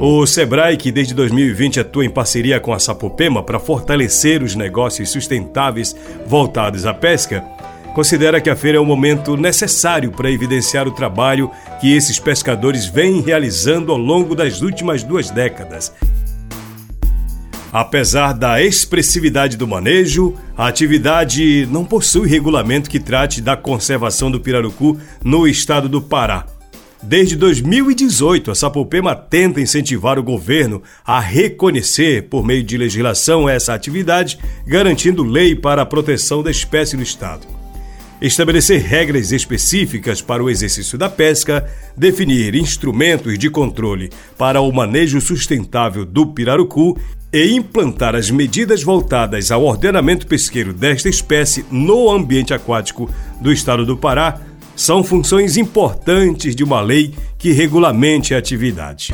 O 0.00 0.26
Sebrae, 0.26 0.76
que 0.76 0.90
desde 0.90 1.14
2020 1.14 1.78
atua 1.78 2.04
em 2.04 2.10
parceria 2.10 2.58
com 2.58 2.72
a 2.72 2.80
Sapopema 2.80 3.44
para 3.44 3.60
fortalecer 3.60 4.42
os 4.42 4.56
negócios 4.56 5.08
sustentáveis 5.10 5.94
voltados 6.26 6.84
à 6.84 6.92
pesca, 6.92 7.44
considera 7.92 8.40
que 8.40 8.50
a 8.50 8.56
feira 8.56 8.78
é 8.78 8.80
um 8.80 8.84
momento 8.84 9.36
necessário 9.36 10.10
para 10.10 10.30
evidenciar 10.30 10.88
o 10.88 10.92
trabalho 10.92 11.50
que 11.80 11.94
esses 11.94 12.18
pescadores 12.18 12.86
vêm 12.86 13.20
realizando 13.20 13.92
ao 13.92 13.98
longo 13.98 14.34
das 14.34 14.62
últimas 14.62 15.02
duas 15.02 15.30
décadas. 15.30 15.92
Apesar 17.72 18.34
da 18.34 18.62
expressividade 18.62 19.56
do 19.56 19.66
manejo, 19.66 20.34
a 20.54 20.66
atividade 20.66 21.66
não 21.70 21.86
possui 21.86 22.28
regulamento 22.28 22.90
que 22.90 23.00
trate 23.00 23.40
da 23.40 23.56
conservação 23.56 24.30
do 24.30 24.40
pirarucu 24.40 24.98
no 25.24 25.48
estado 25.48 25.88
do 25.88 26.02
Pará. 26.02 26.44
Desde 27.02 27.34
2018, 27.34 28.50
a 28.50 28.54
Sapopema 28.54 29.16
tenta 29.16 29.60
incentivar 29.60 30.18
o 30.18 30.22
governo 30.22 30.82
a 31.04 31.18
reconhecer, 31.18 32.28
por 32.28 32.44
meio 32.44 32.62
de 32.62 32.76
legislação, 32.76 33.48
essa 33.48 33.74
atividade, 33.74 34.38
garantindo 34.66 35.24
lei 35.24 35.56
para 35.56 35.82
a 35.82 35.86
proteção 35.86 36.42
da 36.42 36.50
espécie 36.50 36.96
no 36.96 37.02
estado 37.02 37.61
estabelecer 38.22 38.80
regras 38.80 39.32
específicas 39.32 40.22
para 40.22 40.42
o 40.42 40.48
exercício 40.48 40.96
da 40.96 41.10
pesca, 41.10 41.68
definir 41.96 42.54
instrumentos 42.54 43.36
de 43.36 43.50
controle 43.50 44.10
para 44.38 44.60
o 44.60 44.70
manejo 44.72 45.20
sustentável 45.20 46.06
do 46.06 46.28
pirarucu 46.28 46.96
e 47.32 47.52
implantar 47.52 48.14
as 48.14 48.30
medidas 48.30 48.82
voltadas 48.84 49.50
ao 49.50 49.64
ordenamento 49.64 50.26
pesqueiro 50.26 50.72
desta 50.72 51.08
espécie 51.08 51.64
no 51.68 52.10
ambiente 52.10 52.54
aquático 52.54 53.10
do 53.40 53.52
estado 53.52 53.84
do 53.84 53.96
Pará 53.96 54.40
são 54.76 55.02
funções 55.02 55.56
importantes 55.56 56.54
de 56.54 56.62
uma 56.62 56.80
lei 56.80 57.14
que 57.36 57.52
regulamente 57.52 58.34
a 58.34 58.38
atividade. 58.38 59.12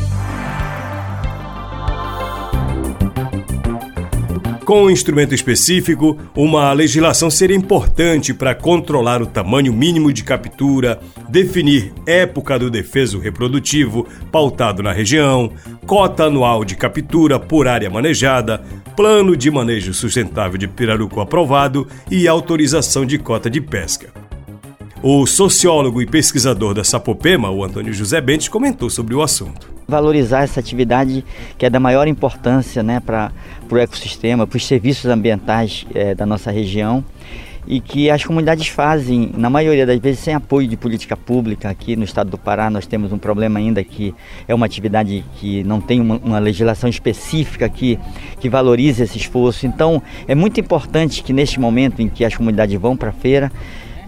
Com 4.69 4.83
um 4.83 4.91
instrumento 4.91 5.35
específico, 5.35 6.19
uma 6.37 6.71
legislação 6.75 7.31
seria 7.31 7.57
importante 7.57 8.35
para 8.35 8.55
controlar 8.55 9.23
o 9.23 9.27
tamanho 9.27 9.73
mínimo 9.73 10.13
de 10.13 10.23
captura, 10.23 11.01
definir 11.27 11.91
época 12.07 12.59
do 12.59 12.69
defeso 12.69 13.19
reprodutivo 13.19 14.07
pautado 14.31 14.83
na 14.83 14.93
região, 14.93 15.51
cota 15.87 16.25
anual 16.25 16.67
de 16.67 16.77
captura 16.77 17.41
por 17.41 17.67
área 17.67 17.89
manejada, 17.89 18.63
plano 18.95 19.35
de 19.35 19.51
manejo 19.51 19.95
sustentável 19.95 20.59
de 20.59 20.69
pirarucu 20.69 21.19
aprovado 21.19 21.89
e 22.11 22.29
autorização 22.29 23.07
de 23.07 23.17
cota 23.17 23.49
de 23.49 23.63
pesca. 23.63 24.28
O 25.01 25.25
sociólogo 25.27 26.03
e 26.03 26.07
pesquisador 26.07 26.75
da 26.75 26.83
Sapopema, 26.83 27.49
o 27.51 27.63
Antônio 27.63 27.95
José 27.95 28.21
Bentes, 28.21 28.49
comentou 28.49 28.91
sobre 28.91 29.15
o 29.15 29.23
assunto. 29.23 29.71
Valorizar 29.87 30.43
essa 30.43 30.59
atividade 30.59 31.25
que 31.57 31.65
é 31.65 31.71
da 31.71 31.79
maior 31.79 32.09
importância 32.09 32.83
né, 32.83 32.99
para 32.99 33.31
o 33.71 33.79
ecossistema, 33.79 34.45
para 34.45 34.57
os 34.57 34.67
serviços 34.67 35.07
ambientais 35.07 35.87
é, 35.95 36.17
da 36.17 36.27
nossa 36.27 36.51
região 36.51 37.05
e 37.65 37.81
que 37.81 38.11
as 38.11 38.25
comunidades 38.25 38.67
fazem, 38.67 39.31
na 39.37 39.49
maioria 39.49 39.87
das 39.87 40.01
vezes, 40.01 40.19
sem 40.19 40.35
apoio 40.35 40.67
de 40.67 40.77
política 40.77 41.17
pública. 41.17 41.71
Aqui 41.71 41.95
no 41.95 42.03
estado 42.03 42.31
do 42.31 42.39
Pará 42.39 42.69
nós 42.69 42.85
temos 42.85 43.13
um 43.13 43.19
problema 43.19 43.61
ainda 43.61 43.85
que 43.85 44.13
é 44.49 44.55
uma 44.55 44.67
atividade 44.67 45.25
que 45.37 45.63
não 45.63 45.81
tem 45.81 46.01
uma, 46.01 46.17
uma 46.17 46.39
legislação 46.41 46.91
específica 46.91 47.69
que, 47.69 47.97
que 48.41 48.49
valorize 48.49 49.01
esse 49.01 49.17
esforço. 49.17 49.65
Então 49.65 50.03
é 50.27 50.35
muito 50.35 50.59
importante 50.59 51.23
que 51.23 51.33
neste 51.33 51.61
momento 51.61 52.03
em 52.03 52.09
que 52.09 52.25
as 52.25 52.35
comunidades 52.35 52.81
vão 52.81 52.97
para 52.97 53.11
a 53.11 53.13
feira, 53.13 53.53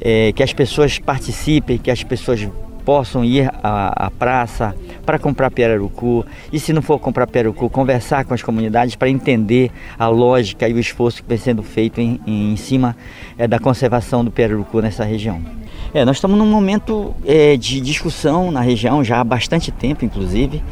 é, 0.01 0.33
que 0.33 0.43
as 0.43 0.53
pessoas 0.53 0.99
participem, 0.99 1.79
que 1.79 1.91
as 1.91 2.03
pessoas 2.03 2.49
possam 2.85 3.25
ir 3.25 3.49
à, 3.63 4.07
à 4.07 4.11
praça 4.11 4.75
para 5.05 5.19
comprar 5.19 5.51
pirarucu 5.51 6.25
e 6.53 6.59
se 6.59 6.73
não 6.73 6.83
for 6.83 6.99
comprar 6.99 7.27
pirarucu, 7.27 7.69
conversar 7.69 8.25
com 8.25 8.35
as 8.35 8.43
comunidades 8.43 8.97
para 8.97 9.09
entender 9.09 9.71
a 9.99 10.09
lógica 10.09 10.69
e 10.69 10.73
o 10.73 10.79
esforço 10.79 11.23
que 11.23 11.29
vem 11.29 11.39
sendo 11.39 11.63
feito 11.63 12.01
em, 12.01 12.21
em 12.27 12.57
cima 12.57 12.97
é, 13.39 13.47
da 13.47 13.59
conservação 13.59 14.25
do 14.25 14.31
pirarucu 14.31 14.81
nessa 14.81 15.05
região. 15.05 15.41
É, 15.93 16.05
nós 16.05 16.17
estamos 16.17 16.39
num 16.39 16.47
momento 16.47 17.15
é, 17.27 17.57
de 17.57 17.81
discussão 17.81 18.51
na 18.51 18.61
região 18.61 19.03
já 19.03 19.21
há 19.21 19.25
bastante 19.25 19.71
tempo, 19.71 20.05
inclusive, 20.05 20.63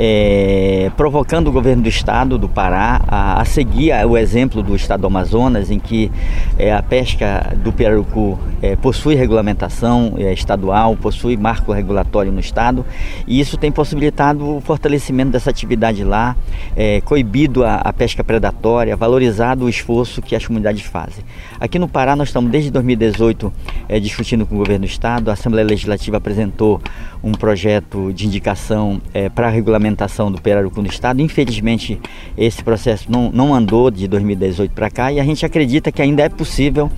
é, 0.00 0.92
provocando 0.96 1.48
o 1.48 1.52
governo 1.52 1.82
do 1.82 1.88
estado 1.88 2.38
do 2.38 2.48
Pará 2.48 3.00
a, 3.08 3.40
a, 3.40 3.44
seguir 3.44 3.92
o 4.06 4.16
exemplo 4.16 4.62
do 4.62 4.76
estado 4.76 5.00
do 5.00 5.08
Amazonas, 5.08 5.72
em 5.72 5.80
que 5.80 6.08
é, 6.56 6.72
a 6.72 6.80
pesca 6.80 7.52
do 7.64 7.72
pirarucu 7.72 8.38
é, 8.62 8.76
possui 8.76 9.16
regulamentação 9.16 10.14
é, 10.16 10.32
estadual, 10.32 10.96
possui 10.96 11.36
marco 11.36 11.72
regulatório 11.72 12.30
no 12.30 12.38
estado, 12.38 12.86
e 13.26 13.40
isso 13.40 13.56
tem 13.56 13.72
possibilitado 13.72 14.58
o 14.58 14.60
fortalecimento 14.60 15.32
dessa 15.32 15.50
atividade 15.50 16.04
lá, 16.04 16.36
é, 16.76 17.00
coibido 17.00 17.64
a, 17.64 17.76
a 17.76 17.92
pesca 17.92 18.22
predatória, 18.22 18.96
valorizado 18.96 19.64
o 19.64 19.68
esforço 19.68 20.22
que 20.22 20.36
as 20.36 20.46
comunidades 20.46 20.82
fazem. 20.82 21.24
Aqui 21.58 21.76
no 21.76 21.88
Pará, 21.88 22.14
nós 22.14 22.28
estamos 22.28 22.52
desde 22.52 22.70
2018 22.70 23.52
é, 23.88 23.98
discutindo 23.98 24.46
com 24.46 24.54
o 24.54 24.58
governo 24.58 24.86
do 24.86 24.88
estado, 24.88 25.28
a 25.28 25.32
Assembleia 25.32 25.66
Legislativa 25.66 26.18
apresentou 26.18 26.80
um 27.20 27.32
projeto 27.32 28.12
de 28.12 28.26
indicação 28.26 29.00
é, 29.12 29.28
para 29.28 29.48
a 29.48 29.50
regulamentação 29.88 30.30
do 30.30 30.40
pirarucu 30.40 30.80
no 30.80 30.88
estado. 30.88 31.20
Infelizmente, 31.20 32.00
esse 32.36 32.62
processo 32.62 33.10
não, 33.10 33.30
não 33.32 33.54
andou 33.54 33.90
de 33.90 34.06
2018 34.06 34.72
para 34.72 34.90
cá 34.90 35.12
e 35.12 35.18
a 35.18 35.24
gente 35.24 35.44
acredita 35.44 35.90
que 35.90 36.02
ainda 36.02 36.22
é 36.22 36.28
possível 36.28 36.90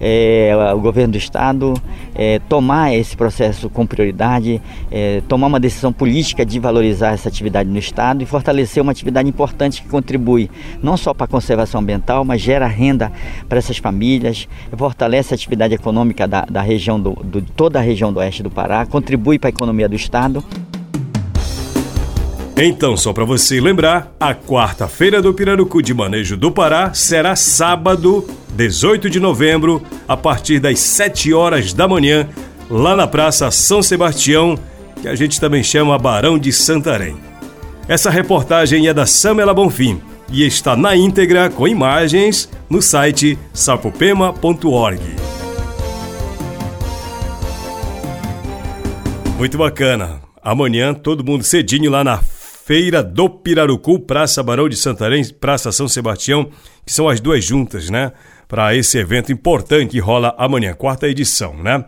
é, 0.00 0.52
o 0.74 0.80
governo 0.80 1.12
do 1.12 1.18
estado 1.18 1.74
é, 2.14 2.38
tomar 2.48 2.94
esse 2.94 3.16
processo 3.16 3.68
com 3.68 3.86
prioridade, 3.86 4.60
é, 4.90 5.22
tomar 5.28 5.46
uma 5.46 5.60
decisão 5.60 5.92
política 5.92 6.44
de 6.44 6.58
valorizar 6.58 7.12
essa 7.12 7.28
atividade 7.28 7.68
no 7.68 7.78
estado 7.78 8.22
e 8.22 8.26
fortalecer 8.26 8.82
uma 8.82 8.92
atividade 8.92 9.28
importante 9.28 9.82
que 9.82 9.88
contribui 9.88 10.50
não 10.82 10.96
só 10.96 11.12
para 11.12 11.24
a 11.24 11.28
conservação 11.28 11.80
ambiental, 11.80 12.24
mas 12.24 12.40
gera 12.40 12.66
renda 12.66 13.12
para 13.48 13.58
essas 13.58 13.78
famílias, 13.78 14.48
fortalece 14.76 15.34
a 15.34 15.36
atividade 15.36 15.74
econômica 15.74 16.26
da, 16.26 16.42
da 16.42 16.62
região 16.62 17.00
do, 17.00 17.12
do 17.12 17.42
toda 17.42 17.78
a 17.78 17.82
região 17.82 18.12
do 18.12 18.18
oeste 18.18 18.42
do 18.42 18.50
Pará, 18.50 18.86
contribui 18.86 19.38
para 19.38 19.48
a 19.48 19.50
economia 19.50 19.88
do 19.88 19.94
estado. 19.94 20.44
Então, 22.62 22.94
só 22.94 23.10
para 23.14 23.24
você 23.24 23.58
lembrar, 23.58 24.14
a 24.20 24.34
quarta-feira 24.34 25.22
do 25.22 25.32
Pirarucu 25.32 25.80
de 25.80 25.94
Manejo 25.94 26.36
do 26.36 26.52
Pará 26.52 26.92
será 26.92 27.34
sábado, 27.34 28.28
18 28.54 29.08
de 29.08 29.18
novembro, 29.18 29.82
a 30.06 30.14
partir 30.14 30.60
das 30.60 30.78
7 30.78 31.32
horas 31.32 31.72
da 31.72 31.88
manhã, 31.88 32.28
lá 32.68 32.94
na 32.94 33.06
Praça 33.06 33.50
São 33.50 33.82
Sebastião, 33.82 34.58
que 35.00 35.08
a 35.08 35.14
gente 35.14 35.40
também 35.40 35.62
chama 35.62 35.96
Barão 35.96 36.38
de 36.38 36.52
Santarém. 36.52 37.16
Essa 37.88 38.10
reportagem 38.10 38.88
é 38.88 38.92
da 38.92 39.06
Samela 39.06 39.54
Bonfim 39.54 39.98
e 40.30 40.46
está 40.46 40.76
na 40.76 40.94
íntegra 40.94 41.48
com 41.48 41.66
imagens 41.66 42.46
no 42.68 42.82
site 42.82 43.38
sapopema.org. 43.54 45.00
Muito 49.38 49.56
bacana. 49.56 50.20
Amanhã 50.42 50.92
todo 50.92 51.24
mundo 51.24 51.42
cedinho 51.42 51.90
lá 51.90 52.04
na 52.04 52.20
Feira 52.70 53.02
do 53.02 53.28
Pirarucu, 53.28 53.98
Praça 53.98 54.44
Barão 54.44 54.68
de 54.68 54.76
Santarém, 54.76 55.24
Praça 55.40 55.72
São 55.72 55.88
Sebastião, 55.88 56.48
que 56.86 56.92
são 56.92 57.08
as 57.08 57.18
duas 57.18 57.44
juntas, 57.44 57.90
né? 57.90 58.12
Para 58.46 58.76
esse 58.76 58.96
evento 58.96 59.32
importante 59.32 59.90
que 59.90 59.98
rola 59.98 60.32
amanhã, 60.38 60.72
quarta 60.72 61.08
edição, 61.08 61.52
né? 61.52 61.84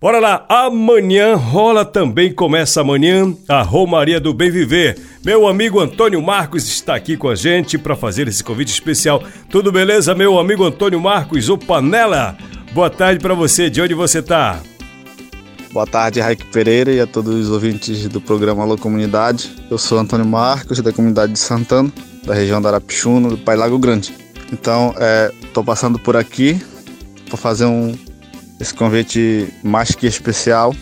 Bora 0.00 0.20
lá, 0.20 0.46
amanhã 0.48 1.34
rola 1.34 1.84
também, 1.84 2.32
começa 2.32 2.80
amanhã, 2.80 3.34
a 3.48 3.62
Romaria 3.62 4.20
do 4.20 4.32
Bem 4.32 4.52
Viver. 4.52 4.96
Meu 5.24 5.48
amigo 5.48 5.80
Antônio 5.80 6.22
Marcos 6.22 6.68
está 6.68 6.94
aqui 6.94 7.16
com 7.16 7.28
a 7.28 7.34
gente 7.34 7.76
para 7.76 7.96
fazer 7.96 8.28
esse 8.28 8.44
convite 8.44 8.68
especial. 8.68 9.20
Tudo 9.50 9.72
beleza, 9.72 10.14
meu 10.14 10.38
amigo 10.38 10.62
Antônio 10.62 11.00
Marcos, 11.00 11.48
o 11.48 11.58
Panela? 11.58 12.38
Boa 12.72 12.88
tarde 12.88 13.18
para 13.18 13.34
você, 13.34 13.68
de 13.68 13.82
onde 13.82 13.94
você 13.94 14.20
está? 14.20 14.62
Boa 15.74 15.88
tarde, 15.88 16.20
Raik 16.20 16.46
Pereira 16.52 16.92
e 16.92 17.00
a 17.00 17.06
todos 17.06 17.34
os 17.34 17.50
ouvintes 17.50 18.06
do 18.06 18.20
programa 18.20 18.62
Alô 18.62 18.78
Comunidade. 18.78 19.56
Eu 19.68 19.76
sou 19.76 19.98
Antônio 19.98 20.24
Marcos, 20.24 20.80
da 20.80 20.92
comunidade 20.92 21.32
de 21.32 21.38
Santana, 21.40 21.92
da 22.24 22.32
região 22.32 22.62
da 22.62 22.68
Arapixuna, 22.68 23.30
do 23.30 23.38
Pai 23.38 23.56
Lago 23.56 23.76
Grande. 23.76 24.14
Então, 24.52 24.94
estou 25.42 25.64
é, 25.64 25.66
passando 25.66 25.98
por 25.98 26.16
aqui 26.16 26.64
para 27.26 27.36
fazer 27.36 27.64
um, 27.64 27.92
esse 28.60 28.72
convite 28.72 29.52
mais 29.64 29.90
que 29.96 30.06
especial 30.06 30.72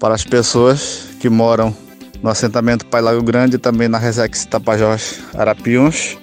para 0.00 0.16
as 0.16 0.24
pessoas 0.24 1.06
que 1.20 1.30
moram 1.30 1.72
no 2.20 2.28
assentamento 2.28 2.84
Pai 2.86 3.02
Lago 3.02 3.22
Grande 3.22 3.54
e 3.54 3.58
também 3.58 3.86
na 3.86 3.98
Resex 3.98 4.46
Tapajós 4.46 5.20
Arapiuns, 5.32 6.18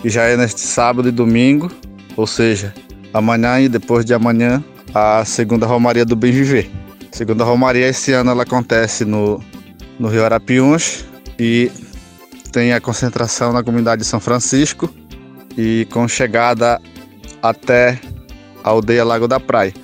que 0.00 0.08
já 0.08 0.22
é 0.22 0.36
neste 0.36 0.60
sábado 0.60 1.08
e 1.08 1.10
domingo, 1.10 1.68
ou 2.16 2.28
seja, 2.28 2.72
amanhã 3.12 3.60
e 3.60 3.68
depois 3.68 4.04
de 4.04 4.14
amanhã, 4.14 4.62
a 4.94 5.24
segunda 5.24 5.66
Romaria 5.66 6.04
do 6.04 6.14
Bem 6.14 6.30
Viver. 6.30 6.70
Segunda 7.12 7.44
Romaria, 7.44 7.86
esse 7.86 8.10
ano 8.12 8.30
ela 8.30 8.42
acontece 8.42 9.04
no, 9.04 9.38
no 9.98 10.08
Rio 10.08 10.24
Arapiuns 10.24 11.04
e 11.38 11.70
tem 12.50 12.72
a 12.72 12.80
concentração 12.80 13.52
na 13.52 13.62
comunidade 13.62 14.00
de 14.00 14.08
São 14.08 14.18
Francisco 14.18 14.88
e 15.56 15.86
com 15.92 16.08
chegada 16.08 16.80
até 17.42 18.00
a 18.64 18.70
aldeia 18.70 19.04
Lago 19.04 19.28
da 19.28 19.38
Praia. 19.38 19.74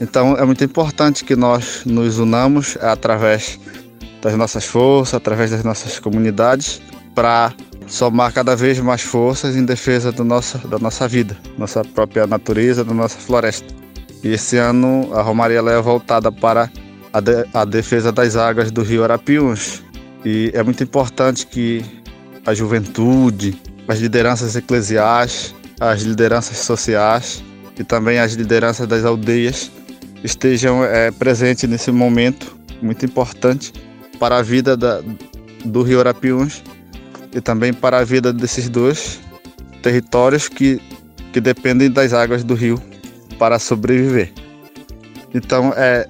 Então 0.00 0.36
é 0.36 0.44
muito 0.44 0.62
importante 0.62 1.24
que 1.24 1.34
nós 1.34 1.82
nos 1.84 2.20
unamos 2.20 2.78
através 2.80 3.58
das 4.22 4.34
nossas 4.36 4.64
forças, 4.64 5.14
através 5.14 5.50
das 5.50 5.64
nossas 5.64 5.98
comunidades, 5.98 6.80
para 7.12 7.52
somar 7.88 8.32
cada 8.32 8.54
vez 8.54 8.78
mais 8.78 9.02
forças 9.02 9.56
em 9.56 9.64
defesa 9.64 10.12
do 10.12 10.22
nosso, 10.22 10.58
da 10.68 10.78
nossa 10.78 11.08
vida, 11.08 11.36
nossa 11.58 11.82
própria 11.82 12.24
natureza, 12.24 12.84
da 12.84 12.94
nossa 12.94 13.18
floresta. 13.18 13.85
E 14.26 14.32
esse 14.32 14.56
ano 14.56 15.08
a 15.14 15.22
Romaria 15.22 15.60
é 15.60 15.80
voltada 15.80 16.32
para 16.32 16.68
a, 17.12 17.20
de, 17.20 17.46
a 17.54 17.64
defesa 17.64 18.10
das 18.10 18.34
águas 18.34 18.72
do 18.72 18.82
rio 18.82 19.04
Arapiuns. 19.04 19.84
E 20.24 20.50
é 20.52 20.64
muito 20.64 20.82
importante 20.82 21.46
que 21.46 21.84
a 22.44 22.52
juventude, 22.52 23.56
as 23.86 24.00
lideranças 24.00 24.56
eclesiais, 24.56 25.54
as 25.78 26.02
lideranças 26.02 26.58
sociais 26.58 27.40
e 27.78 27.84
também 27.84 28.18
as 28.18 28.32
lideranças 28.32 28.88
das 28.88 29.04
aldeias 29.04 29.70
estejam 30.24 30.82
é, 30.82 31.12
presentes 31.12 31.70
nesse 31.70 31.92
momento 31.92 32.56
muito 32.82 33.04
importante 33.06 33.72
para 34.18 34.38
a 34.38 34.42
vida 34.42 34.76
da, 34.76 35.02
do 35.64 35.82
Rio 35.82 36.00
Arapiuns 36.00 36.64
e 37.32 37.40
também 37.40 37.72
para 37.72 37.98
a 37.98 38.04
vida 38.04 38.32
desses 38.32 38.68
dois 38.68 39.20
territórios 39.84 40.48
que, 40.48 40.80
que 41.32 41.40
dependem 41.40 41.88
das 41.88 42.12
águas 42.12 42.42
do 42.42 42.54
rio 42.54 42.82
para 43.38 43.58
sobreviver. 43.58 44.32
Então 45.34 45.72
é 45.76 46.08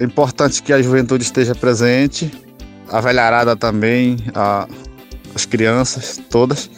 importante 0.00 0.62
que 0.62 0.72
a 0.72 0.80
juventude 0.80 1.24
esteja 1.24 1.54
presente, 1.54 2.30
a 2.88 3.00
velharada 3.00 3.56
também, 3.56 4.16
a, 4.34 4.66
as 5.34 5.44
crianças 5.44 6.20
todas, 6.30 6.70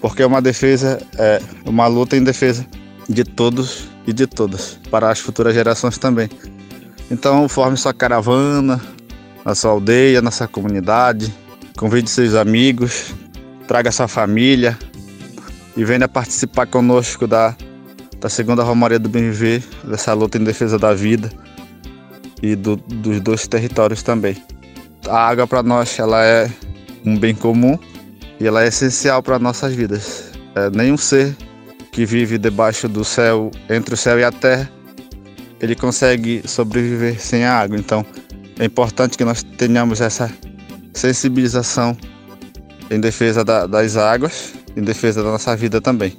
porque 0.00 0.22
é 0.22 0.26
uma 0.26 0.42
defesa, 0.42 1.00
é 1.16 1.40
uma 1.64 1.86
luta 1.86 2.16
em 2.16 2.22
defesa 2.22 2.66
de 3.08 3.24
todos 3.24 3.88
e 4.06 4.12
de 4.12 4.26
todas, 4.26 4.78
para 4.90 5.10
as 5.10 5.18
futuras 5.18 5.54
gerações 5.54 5.98
também. 5.98 6.28
Então 7.10 7.48
forme 7.48 7.76
sua 7.76 7.94
caravana, 7.94 8.80
na 9.44 9.54
sua 9.54 9.70
aldeia, 9.70 10.20
na 10.20 10.30
sua 10.30 10.46
comunidade, 10.46 11.32
convide 11.76 12.10
seus 12.10 12.34
amigos, 12.34 13.14
traga 13.66 13.90
sua 13.90 14.08
família 14.08 14.78
e 15.76 15.84
venha 15.84 16.08
participar 16.08 16.66
conosco 16.66 17.26
da 17.26 17.56
da 18.20 18.28
segunda 18.28 18.62
Romaria 18.62 18.98
do 18.98 19.08
BMV, 19.08 19.62
dessa 19.84 20.12
luta 20.12 20.38
em 20.38 20.44
defesa 20.44 20.78
da 20.78 20.92
vida 20.92 21.30
e 22.42 22.54
do, 22.56 22.76
dos 22.76 23.20
dois 23.20 23.46
territórios 23.46 24.02
também. 24.02 24.36
A 25.08 25.28
água 25.28 25.46
para 25.46 25.62
nós 25.62 25.98
ela 25.98 26.24
é 26.24 26.50
um 27.04 27.16
bem 27.16 27.34
comum 27.34 27.78
e 28.40 28.46
ela 28.46 28.64
é 28.64 28.68
essencial 28.68 29.22
para 29.22 29.38
nossas 29.38 29.74
vidas. 29.74 30.32
É, 30.54 30.70
nenhum 30.70 30.96
ser 30.96 31.36
que 31.92 32.04
vive 32.04 32.38
debaixo 32.38 32.88
do 32.88 33.04
céu, 33.04 33.50
entre 33.68 33.94
o 33.94 33.96
céu 33.96 34.18
e 34.18 34.24
a 34.24 34.32
terra, 34.32 34.70
ele 35.60 35.74
consegue 35.74 36.42
sobreviver 36.46 37.20
sem 37.20 37.44
a 37.44 37.58
água. 37.58 37.76
Então, 37.76 38.04
é 38.58 38.64
importante 38.64 39.16
que 39.16 39.24
nós 39.24 39.42
tenhamos 39.42 40.00
essa 40.00 40.30
sensibilização 40.92 41.96
em 42.90 43.00
defesa 43.00 43.44
da, 43.44 43.66
das 43.66 43.96
águas, 43.96 44.54
em 44.76 44.82
defesa 44.82 45.22
da 45.22 45.30
nossa 45.30 45.56
vida 45.56 45.80
também. 45.80 46.16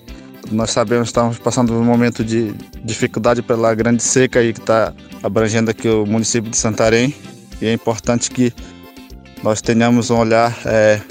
Nós 0.51 0.71
sabemos 0.71 1.07
que 1.07 1.09
estamos 1.09 1.37
passando 1.37 1.73
por 1.73 1.79
um 1.79 1.85
momento 1.85 2.23
de 2.23 2.53
dificuldade 2.83 3.41
pela 3.41 3.73
grande 3.75 4.01
seca 4.01 4.39
aí 4.39 4.53
que 4.53 4.59
está 4.59 4.93
abrangendo 5.21 5.69
aqui 5.69 5.87
o 5.87 6.05
município 6.05 6.49
de 6.49 6.57
Santarém 6.57 7.13
e 7.61 7.67
é 7.67 7.73
importante 7.73 8.31
que 8.31 8.53
nós 9.43 9.61
tenhamos 9.61 10.09
um 10.09 10.17
olhar 10.17 10.57
é, 10.65 11.01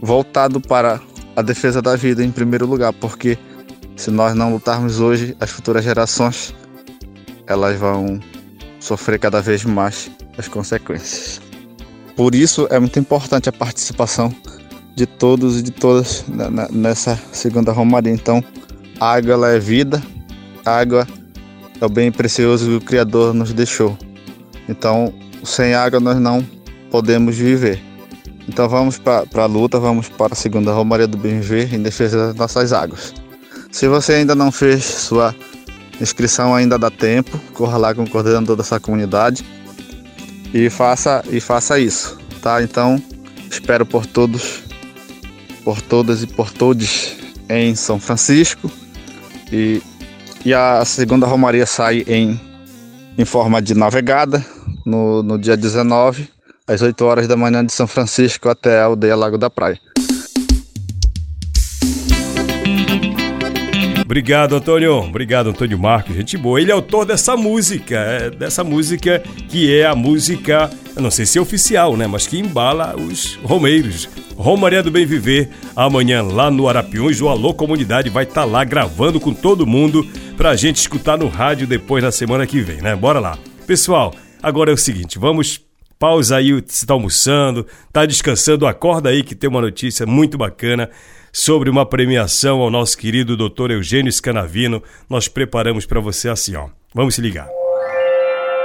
voltado 0.00 0.60
para 0.60 1.00
a 1.34 1.42
defesa 1.42 1.80
da 1.80 1.96
vida 1.96 2.24
em 2.24 2.30
primeiro 2.30 2.66
lugar, 2.66 2.92
porque 2.92 3.38
se 3.96 4.10
nós 4.10 4.34
não 4.34 4.52
lutarmos 4.52 5.00
hoje, 5.00 5.36
as 5.40 5.50
futuras 5.50 5.84
gerações 5.84 6.54
elas 7.46 7.78
vão 7.78 8.20
sofrer 8.80 9.18
cada 9.18 9.40
vez 9.40 9.64
mais 9.64 10.10
as 10.36 10.48
consequências. 10.48 11.40
Por 12.16 12.34
isso 12.34 12.66
é 12.70 12.78
muito 12.78 12.98
importante 12.98 13.48
a 13.48 13.52
participação 13.52 14.34
de 14.94 15.06
todos 15.06 15.58
e 15.58 15.62
de 15.62 15.70
todas 15.70 16.24
nessa 16.70 17.20
segunda 17.32 17.72
romaria. 17.72 18.12
Então, 18.12 18.42
água 19.00 19.48
é 19.48 19.58
vida, 19.58 20.02
água 20.64 21.06
é 21.80 21.84
o 21.84 21.88
bem 21.88 22.12
precioso 22.12 22.66
que 22.66 22.76
o 22.76 22.80
Criador 22.80 23.34
nos 23.34 23.52
deixou. 23.52 23.96
Então, 24.68 25.12
sem 25.42 25.74
água 25.74 26.00
nós 26.00 26.18
não 26.18 26.44
podemos 26.90 27.36
viver. 27.36 27.82
Então 28.48 28.68
vamos 28.68 28.98
para 28.98 29.24
a 29.34 29.46
luta, 29.46 29.78
vamos 29.78 30.08
para 30.08 30.34
a 30.34 30.36
segunda 30.36 30.72
Romaria 30.72 31.06
do 31.06 31.16
Bem 31.16 31.40
Viver 31.40 31.72
em 31.74 31.82
defesa 31.82 32.28
das 32.28 32.36
nossas 32.36 32.72
águas. 32.72 33.14
Se 33.70 33.88
você 33.88 34.14
ainda 34.14 34.34
não 34.34 34.52
fez 34.52 34.84
sua 34.84 35.34
inscrição, 36.00 36.54
ainda 36.54 36.78
dá 36.78 36.90
tempo. 36.90 37.38
Corra 37.54 37.78
lá 37.78 37.94
com 37.94 38.04
o 38.04 38.10
coordenador 38.10 38.56
dessa 38.56 38.78
comunidade 38.78 39.44
e 40.52 40.68
faça 40.68 41.24
e 41.30 41.40
faça 41.40 41.78
isso, 41.78 42.18
tá? 42.42 42.62
Então 42.62 43.02
espero 43.50 43.86
por 43.86 44.04
todos, 44.06 44.62
por 45.64 45.80
todas 45.80 46.22
e 46.22 46.26
por 46.26 46.50
todos 46.50 47.16
em 47.48 47.74
São 47.74 47.98
Francisco 47.98 48.70
e, 49.50 49.82
e 50.44 50.52
a 50.52 50.84
segunda 50.84 51.26
Romaria 51.26 51.66
sai 51.66 52.04
em, 52.06 52.38
em 53.16 53.24
forma 53.24 53.60
de 53.62 53.74
navegada 53.74 54.44
no, 54.84 55.22
no 55.22 55.38
dia 55.38 55.56
19 55.56 56.28
às 56.66 56.82
8 56.82 57.04
horas 57.04 57.28
da 57.28 57.36
manhã 57.36 57.64
de 57.64 57.72
São 57.72 57.86
Francisco 57.86 58.48
até 58.48 58.80
a 58.80 58.84
aldeia 58.84 59.16
Lago 59.16 59.38
da 59.38 59.50
Praia. 59.50 59.78
Obrigado, 64.04 64.54
Antônio. 64.54 64.98
Obrigado, 64.98 65.48
Antônio 65.48 65.78
Marcos. 65.78 66.14
Gente 66.14 66.36
boa. 66.36 66.60
Ele 66.60 66.70
é 66.70 66.74
autor 66.74 67.06
dessa 67.06 67.36
música, 67.36 67.96
é, 67.96 68.30
dessa 68.30 68.62
música 68.62 69.22
que 69.48 69.74
é 69.74 69.86
a 69.86 69.94
música, 69.94 70.70
eu 70.96 71.02
não 71.02 71.10
sei 71.10 71.26
se 71.26 71.38
é 71.38 71.40
oficial, 71.40 71.96
né? 71.96 72.06
Mas 72.06 72.26
que 72.26 72.38
embala 72.38 72.94
os 72.96 73.34
romeiros. 73.42 74.08
Romaria 74.36 74.82
do 74.82 74.90
Bem 74.90 75.06
Viver, 75.06 75.48
amanhã 75.74 76.22
lá 76.22 76.50
no 76.50 76.68
Arapiuns, 76.68 77.20
o 77.20 77.28
Alô 77.28 77.54
Comunidade 77.54 78.10
vai 78.10 78.24
estar 78.24 78.42
tá 78.42 78.44
lá 78.44 78.64
gravando 78.64 79.20
com 79.20 79.32
todo 79.32 79.66
mundo 79.66 80.06
pra 80.36 80.56
gente 80.56 80.76
escutar 80.76 81.16
no 81.16 81.28
rádio 81.28 81.66
depois 81.66 82.02
na 82.02 82.10
semana 82.10 82.46
que 82.46 82.60
vem, 82.60 82.80
né? 82.80 82.94
Bora 82.94 83.20
lá. 83.20 83.38
Pessoal, 83.66 84.14
agora 84.42 84.70
é 84.70 84.74
o 84.74 84.78
seguinte, 84.78 85.18
vamos 85.18 85.60
pausa 85.98 86.36
aí, 86.36 86.62
se 86.66 86.84
tá 86.84 86.92
almoçando, 86.94 87.66
tá 87.92 88.04
descansando, 88.04 88.66
acorda 88.66 89.08
aí 89.08 89.22
que 89.22 89.34
tem 89.34 89.48
uma 89.48 89.60
notícia 89.60 90.04
muito 90.04 90.36
bacana 90.36 90.90
sobre 91.32 91.70
uma 91.70 91.86
premiação 91.86 92.60
ao 92.60 92.70
nosso 92.70 92.96
querido 92.98 93.36
Dr. 93.36 93.70
Eugênio 93.70 94.12
Scanavino. 94.12 94.82
Nós 95.08 95.28
preparamos 95.28 95.86
para 95.86 96.00
você 96.00 96.28
assim, 96.28 96.54
ó. 96.56 96.68
Vamos 96.94 97.14
se 97.14 97.20
ligar. 97.20 97.63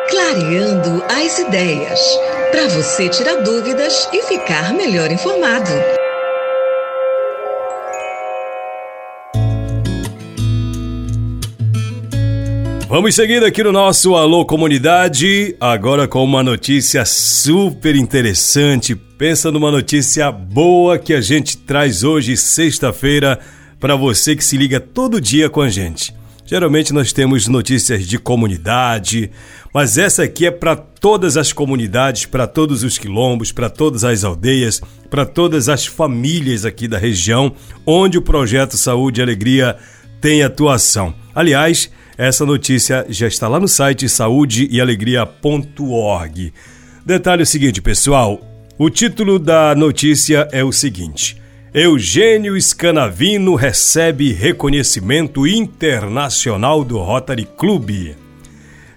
Clareando 0.09 1.03
as 1.07 1.37
ideias, 1.37 1.99
para 2.49 2.67
você 2.67 3.07
tirar 3.09 3.43
dúvidas 3.43 4.09
e 4.11 4.23
ficar 4.23 4.73
melhor 4.73 5.11
informado. 5.11 5.69
Vamos 12.87 13.13
seguindo 13.13 13.45
aqui 13.45 13.61
no 13.61 13.71
nosso 13.71 14.15
Alô 14.15 14.45
Comunidade, 14.45 15.55
agora 15.59 16.07
com 16.07 16.23
uma 16.23 16.41
notícia 16.41 17.05
super 17.05 17.95
interessante. 17.95 18.95
Pensa 18.95 19.51
numa 19.51 19.69
notícia 19.69 20.31
boa 20.31 20.97
que 20.97 21.13
a 21.13 21.21
gente 21.21 21.55
traz 21.55 22.03
hoje, 22.03 22.35
sexta-feira, 22.35 23.39
para 23.79 23.95
você 23.95 24.35
que 24.35 24.43
se 24.43 24.57
liga 24.57 24.79
todo 24.79 25.21
dia 25.21 25.51
com 25.51 25.61
a 25.61 25.69
gente. 25.69 26.17
Geralmente 26.49 26.91
nós 26.91 27.13
temos 27.13 27.47
notícias 27.47 28.05
de 28.07 28.17
comunidade, 28.17 29.29
mas 29.71 29.99
essa 29.99 30.23
aqui 30.23 30.47
é 30.47 30.51
para 30.51 30.75
todas 30.75 31.37
as 31.37 31.53
comunidades, 31.53 32.25
para 32.25 32.47
todos 32.47 32.81
os 32.81 32.97
quilombos, 32.97 33.51
para 33.51 33.69
todas 33.69 34.03
as 34.03 34.23
aldeias, 34.23 34.81
para 35.11 35.27
todas 35.27 35.69
as 35.69 35.85
famílias 35.85 36.65
aqui 36.65 36.87
da 36.87 36.97
região 36.97 37.53
onde 37.85 38.17
o 38.17 38.21
projeto 38.23 38.77
Saúde 38.77 39.21
e 39.21 39.23
Alegria 39.23 39.77
tem 40.19 40.41
atuação. 40.41 41.13
Aliás, 41.35 41.91
essa 42.17 42.43
notícia 42.47 43.05
já 43.09 43.27
está 43.27 43.47
lá 43.47 43.59
no 43.59 43.67
site 43.67 44.09
saudeealegria.org. 44.09 46.51
Detalhe 47.05 47.45
seguinte, 47.45 47.79
pessoal: 47.79 48.41
o 48.75 48.89
título 48.89 49.37
da 49.37 49.75
notícia 49.75 50.47
é 50.51 50.63
o 50.63 50.71
seguinte. 50.71 51.38
Eugênio 51.73 52.59
Scanavino 52.59 53.53
recebe 53.53 54.33
reconhecimento 54.33 55.45
internacional 55.45 56.83
do 56.83 56.97
Rotary 56.97 57.47
Club. 57.57 58.15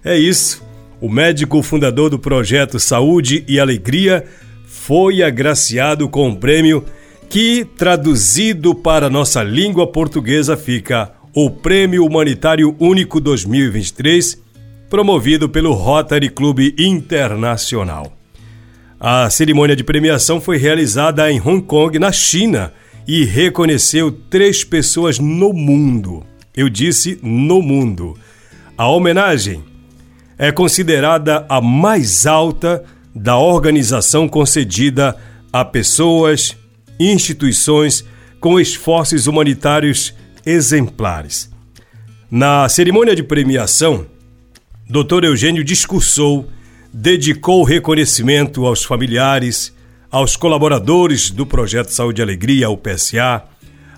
É 0.02 0.16
isso. 0.16 0.62
O 0.98 1.08
médico 1.08 1.62
fundador 1.62 2.08
do 2.08 2.18
projeto 2.18 2.80
Saúde 2.80 3.44
e 3.46 3.60
Alegria 3.60 4.24
foi 4.66 5.22
agraciado 5.22 6.08
com 6.08 6.28
um 6.28 6.34
prêmio 6.34 6.82
que, 7.28 7.66
traduzido 7.76 8.74
para 8.74 9.10
nossa 9.10 9.42
língua 9.42 9.86
portuguesa, 9.86 10.56
fica 10.56 11.12
o 11.34 11.50
Prêmio 11.50 12.06
Humanitário 12.06 12.74
Único 12.78 13.20
2023, 13.20 14.40
promovido 14.88 15.46
pelo 15.46 15.74
Rotary 15.74 16.30
Club 16.30 16.60
Internacional. 16.78 18.21
A 19.04 19.28
cerimônia 19.28 19.74
de 19.74 19.82
premiação 19.82 20.40
foi 20.40 20.58
realizada 20.58 21.28
em 21.28 21.40
Hong 21.40 21.60
Kong, 21.62 21.98
na 21.98 22.12
China, 22.12 22.72
e 23.04 23.24
reconheceu 23.24 24.12
três 24.12 24.62
pessoas 24.62 25.18
no 25.18 25.52
mundo. 25.52 26.24
Eu 26.56 26.68
disse 26.68 27.18
no 27.20 27.60
mundo. 27.60 28.16
A 28.78 28.86
homenagem 28.86 29.64
é 30.38 30.52
considerada 30.52 31.44
a 31.48 31.60
mais 31.60 32.28
alta 32.28 32.84
da 33.12 33.36
organização 33.36 34.28
concedida 34.28 35.16
a 35.52 35.64
pessoas, 35.64 36.56
instituições 37.00 38.04
com 38.38 38.60
esforços 38.60 39.26
humanitários 39.26 40.14
exemplares. 40.46 41.50
Na 42.30 42.68
cerimônia 42.68 43.16
de 43.16 43.24
premiação, 43.24 44.06
Dr. 44.88 45.24
Eugênio 45.24 45.64
discursou, 45.64 46.48
dedicou 46.92 47.62
reconhecimento 47.62 48.66
aos 48.66 48.84
familiares, 48.84 49.74
aos 50.10 50.36
colaboradores 50.36 51.30
do 51.30 51.46
Projeto 51.46 51.88
Saúde 51.88 52.20
e 52.20 52.24
Alegria, 52.24 52.68
o 52.68 52.76
PSA, 52.76 53.42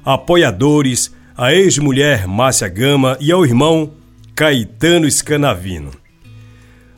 apoiadores, 0.05 1.13
a 1.37 1.53
ex-mulher 1.53 2.27
Márcia 2.27 2.69
Gama 2.69 3.17
e 3.21 3.33
ao 3.33 3.45
irmão 3.45 3.93
Caetano 4.35 5.11
Scanavino. 5.11 5.91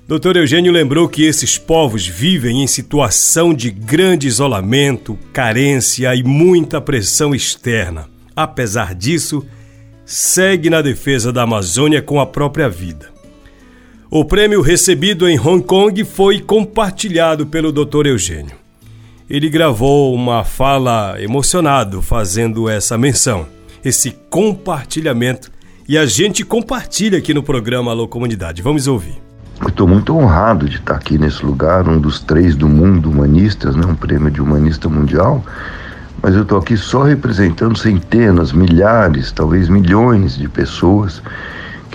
Dr. 0.07 0.37
Eugênio 0.37 0.71
lembrou 0.71 1.09
que 1.09 1.25
esses 1.25 1.59
povos 1.59 2.07
vivem 2.07 2.63
em 2.63 2.67
situação 2.67 3.53
de 3.53 3.71
grande 3.71 4.29
isolamento, 4.29 5.19
carência 5.33 6.15
e 6.15 6.23
muita 6.23 6.81
pressão 6.81 7.35
externa 7.35 8.15
apesar 8.37 8.95
disso, 8.95 9.45
segue 10.05 10.69
na 10.69 10.83
defesa 10.83 11.33
da 11.33 11.43
Amazônia 11.43 12.03
com 12.03 12.21
a 12.21 12.27
própria 12.27 12.69
vida. 12.69 13.16
O 14.09 14.25
prêmio 14.25 14.61
recebido 14.61 15.29
em 15.29 15.39
Hong 15.39 15.65
Kong 15.65 16.05
foi 16.05 16.39
compartilhado 16.39 17.45
pelo 17.45 17.73
Dr. 17.73 18.07
Eugênio. 18.07 18.55
Ele 19.29 19.51
gravou 19.51 20.15
uma 20.15 20.45
fala 20.45 21.21
emocionado 21.21 22.01
fazendo 22.01 22.69
essa 22.69 22.97
menção, 22.97 23.47
esse 23.85 24.13
compartilhamento, 24.31 25.51
e 25.89 25.99
a 25.99 26.07
gente 26.07 26.45
compartilha 26.45 27.19
aqui 27.19 27.35
no 27.35 27.43
programa 27.43 27.91
Alô 27.91 28.07
Comunidade. 28.07 28.63
Vamos 28.63 28.87
ouvir. 28.87 29.21
Eu 29.61 29.69
estou 29.69 29.89
muito 29.89 30.17
honrado 30.17 30.69
de 30.69 30.77
estar 30.77 30.95
aqui 30.95 31.19
nesse 31.19 31.45
lugar, 31.45 31.89
um 31.89 31.99
dos 31.99 32.21
três 32.21 32.55
do 32.55 32.69
mundo 32.69 33.11
humanistas, 33.11 33.75
né? 33.75 33.85
um 33.85 33.97
prêmio 33.97 34.31
de 34.31 34.41
humanista 34.41 34.89
mundial 34.89 35.45
mas 36.23 36.35
eu 36.35 36.43
estou 36.43 36.59
aqui 36.59 36.77
só 36.77 37.03
representando 37.03 37.79
centenas, 37.79 38.53
milhares, 38.53 39.31
talvez 39.31 39.69
milhões 39.69 40.37
de 40.37 40.49
pessoas 40.49 41.23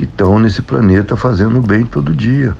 que 0.01 0.05
estão 0.05 0.39
nesse 0.39 0.63
planeta 0.63 1.15
fazendo 1.15 1.61
bem 1.61 1.85
todo 1.85 2.15
dia. 2.15 2.57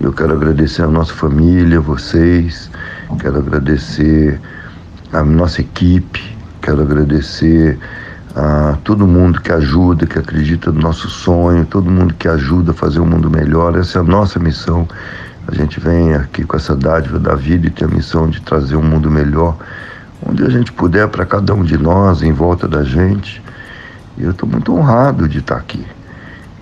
Eu 0.00 0.12
quero 0.12 0.32
agradecer 0.32 0.82
a 0.82 0.88
nossa 0.88 1.14
família, 1.14 1.80
vocês, 1.80 2.68
quero 3.20 3.38
agradecer 3.38 4.40
a 5.12 5.22
nossa 5.22 5.60
equipe, 5.60 6.36
quero 6.60 6.82
agradecer 6.82 7.78
a 8.34 8.76
todo 8.82 9.06
mundo 9.06 9.40
que 9.40 9.52
ajuda, 9.52 10.04
que 10.04 10.18
acredita 10.18 10.72
no 10.72 10.80
nosso 10.80 11.08
sonho, 11.08 11.64
todo 11.64 11.88
mundo 11.88 12.12
que 12.14 12.26
ajuda 12.26 12.72
a 12.72 12.74
fazer 12.74 12.98
o 12.98 13.04
um 13.04 13.06
mundo 13.06 13.30
melhor. 13.30 13.78
Essa 13.78 13.98
é 13.98 14.00
a 14.00 14.04
nossa 14.04 14.40
missão. 14.40 14.88
A 15.46 15.54
gente 15.54 15.78
vem 15.78 16.14
aqui 16.14 16.42
com 16.42 16.56
essa 16.56 16.74
dádiva 16.74 17.20
da 17.20 17.36
vida 17.36 17.68
e 17.68 17.70
tem 17.70 17.86
a 17.86 17.90
missão 17.90 18.28
de 18.28 18.40
trazer 18.42 18.74
um 18.74 18.82
mundo 18.82 19.08
melhor 19.08 19.56
onde 20.26 20.42
a 20.42 20.50
gente 20.50 20.72
puder 20.72 21.06
para 21.06 21.24
cada 21.24 21.54
um 21.54 21.62
de 21.62 21.78
nós, 21.78 22.20
em 22.20 22.32
volta 22.32 22.66
da 22.66 22.82
gente. 22.82 23.40
E 24.18 24.24
eu 24.24 24.32
estou 24.32 24.48
muito 24.48 24.74
honrado 24.74 25.28
de 25.28 25.38
estar 25.38 25.54
tá 25.54 25.60
aqui. 25.60 25.86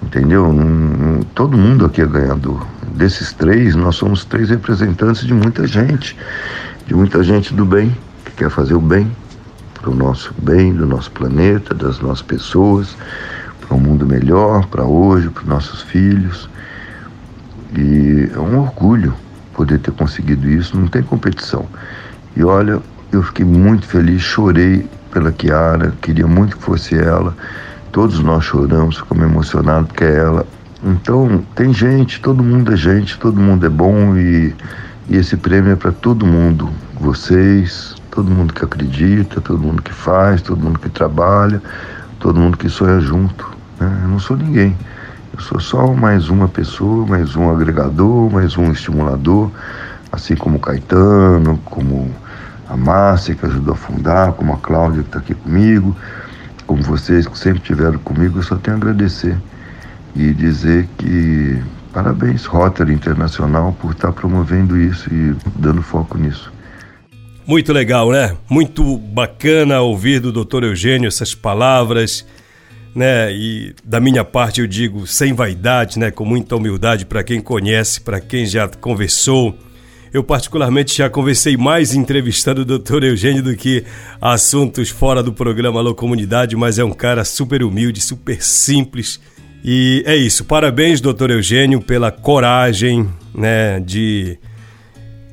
Entendeu? 0.02 0.54
todo 1.34 1.56
mundo 1.56 1.84
aqui 1.84 2.00
é 2.00 2.06
ganhador. 2.06 2.66
Desses 2.94 3.32
três, 3.32 3.74
nós 3.74 3.96
somos 3.96 4.24
três 4.24 4.50
representantes 4.50 5.26
de 5.26 5.34
muita 5.34 5.66
gente, 5.66 6.16
de 6.86 6.94
muita 6.94 7.22
gente 7.22 7.54
do 7.54 7.64
bem, 7.64 7.96
que 8.24 8.32
quer 8.32 8.50
fazer 8.50 8.74
o 8.74 8.80
bem 8.80 9.10
para 9.74 9.90
o 9.90 9.94
nosso 9.94 10.34
bem, 10.42 10.74
do 10.74 10.86
nosso 10.86 11.10
planeta, 11.12 11.74
das 11.74 12.00
nossas 12.00 12.22
pessoas, 12.22 12.96
para 13.60 13.76
um 13.76 13.80
mundo 13.80 14.06
melhor, 14.06 14.66
para 14.66 14.84
hoje, 14.84 15.28
para 15.28 15.42
os 15.42 15.48
nossos 15.48 15.82
filhos. 15.82 16.48
E 17.76 18.30
é 18.34 18.38
um 18.38 18.58
orgulho 18.58 19.14
poder 19.54 19.78
ter 19.78 19.92
conseguido 19.92 20.48
isso, 20.48 20.76
não 20.76 20.88
tem 20.88 21.02
competição. 21.02 21.66
E 22.36 22.42
olha, 22.42 22.80
eu 23.12 23.22
fiquei 23.22 23.44
muito 23.44 23.86
feliz, 23.86 24.22
chorei 24.22 24.88
pela 25.12 25.32
Kiara, 25.32 25.92
queria 26.00 26.26
muito 26.26 26.56
que 26.56 26.62
fosse 26.62 26.96
ela. 26.96 27.36
Todos 27.98 28.20
nós 28.20 28.44
choramos, 28.44 28.98
ficamos 28.98 29.24
emocionados 29.24 29.88
porque 29.88 30.04
é 30.04 30.18
ela. 30.18 30.46
Então, 30.84 31.44
tem 31.56 31.74
gente, 31.74 32.20
todo 32.20 32.44
mundo 32.44 32.72
é 32.72 32.76
gente, 32.76 33.18
todo 33.18 33.40
mundo 33.40 33.66
é 33.66 33.68
bom 33.68 34.16
e, 34.16 34.54
e 35.08 35.16
esse 35.16 35.36
prêmio 35.36 35.72
é 35.72 35.74
para 35.74 35.90
todo 35.90 36.24
mundo. 36.24 36.70
Vocês, 37.00 37.96
todo 38.08 38.30
mundo 38.30 38.54
que 38.54 38.64
acredita, 38.64 39.40
todo 39.40 39.58
mundo 39.58 39.82
que 39.82 39.92
faz, 39.92 40.40
todo 40.40 40.62
mundo 40.62 40.78
que 40.78 40.88
trabalha, 40.88 41.60
todo 42.20 42.38
mundo 42.38 42.56
que 42.56 42.68
sonha 42.68 43.00
junto. 43.00 43.50
Né? 43.80 44.00
Eu 44.04 44.08
não 44.10 44.20
sou 44.20 44.36
ninguém. 44.36 44.76
Eu 45.34 45.40
sou 45.40 45.58
só 45.58 45.92
mais 45.92 46.28
uma 46.28 46.46
pessoa, 46.46 47.04
mais 47.04 47.34
um 47.34 47.50
agregador, 47.50 48.30
mais 48.30 48.56
um 48.56 48.70
estimulador, 48.70 49.50
assim 50.12 50.36
como 50.36 50.58
o 50.58 50.60
Caetano, 50.60 51.58
como 51.64 52.14
a 52.68 52.76
Márcia, 52.76 53.34
que 53.34 53.44
ajudou 53.44 53.74
a 53.74 53.76
fundar, 53.76 54.34
como 54.34 54.52
a 54.52 54.56
Cláudia, 54.58 55.02
que 55.02 55.08
está 55.08 55.18
aqui 55.18 55.34
comigo, 55.34 55.96
como 56.68 56.80
vocês 56.82 57.26
que 57.26 57.36
sempre 57.36 57.60
estiveram 57.60 57.98
comigo, 57.98 58.38
eu 58.38 58.42
só 58.44 58.54
tenho 58.54 58.76
a 58.76 58.78
agradecer 58.78 59.36
e 60.14 60.32
dizer 60.32 60.88
que 60.96 61.60
parabéns, 61.92 62.44
Rotary 62.44 62.92
Internacional, 62.92 63.76
por 63.80 63.90
estar 63.90 64.08
tá 64.08 64.12
promovendo 64.12 64.80
isso 64.80 65.12
e 65.12 65.34
dando 65.56 65.82
foco 65.82 66.16
nisso. 66.16 66.52
Muito 67.44 67.72
legal, 67.72 68.12
né? 68.12 68.36
Muito 68.48 68.98
bacana 68.98 69.80
ouvir 69.80 70.20
do 70.20 70.30
Dr. 70.30 70.64
Eugênio 70.64 71.08
essas 71.08 71.34
palavras 71.34 72.24
né? 72.94 73.32
E 73.32 73.74
da 73.84 74.00
minha 74.00 74.24
parte 74.24 74.60
eu 74.60 74.66
digo 74.66 75.06
sem 75.06 75.32
vaidade, 75.32 75.98
né? 75.98 76.10
Com 76.10 76.24
muita 76.24 76.56
humildade 76.56 77.06
para 77.06 77.22
quem 77.22 77.40
conhece, 77.40 78.00
para 78.00 78.20
quem 78.20 78.44
já 78.44 78.68
conversou. 78.68 79.56
Eu 80.12 80.24
particularmente 80.24 80.96
já 80.96 81.10
conversei 81.10 81.56
mais 81.56 81.94
entrevistando 81.94 82.62
o 82.62 82.64
Dr. 82.64 83.04
Eugênio 83.04 83.42
do 83.42 83.56
que 83.56 83.84
assuntos 84.20 84.88
fora 84.88 85.22
do 85.22 85.32
programa 85.32 85.80
Alô 85.80 85.94
Comunidade, 85.94 86.56
mas 86.56 86.78
é 86.78 86.84
um 86.84 86.92
cara 86.92 87.24
super 87.24 87.62
humilde, 87.62 88.00
super 88.00 88.42
simples. 88.42 89.20
E 89.64 90.02
é 90.06 90.16
isso. 90.16 90.44
Parabéns, 90.44 91.00
Dr. 91.00 91.30
Eugênio, 91.30 91.80
pela 91.80 92.10
coragem, 92.10 93.08
né, 93.34 93.80
de 93.80 94.38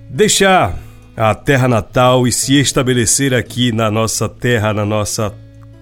deixar 0.09 0.77
a 1.15 1.33
terra 1.33 1.67
natal 1.67 2.27
e 2.27 2.31
se 2.31 2.59
estabelecer 2.59 3.33
aqui 3.33 3.71
na 3.71 3.89
nossa 3.89 4.27
terra, 4.27 4.73
na 4.73 4.85
nossa 4.85 5.33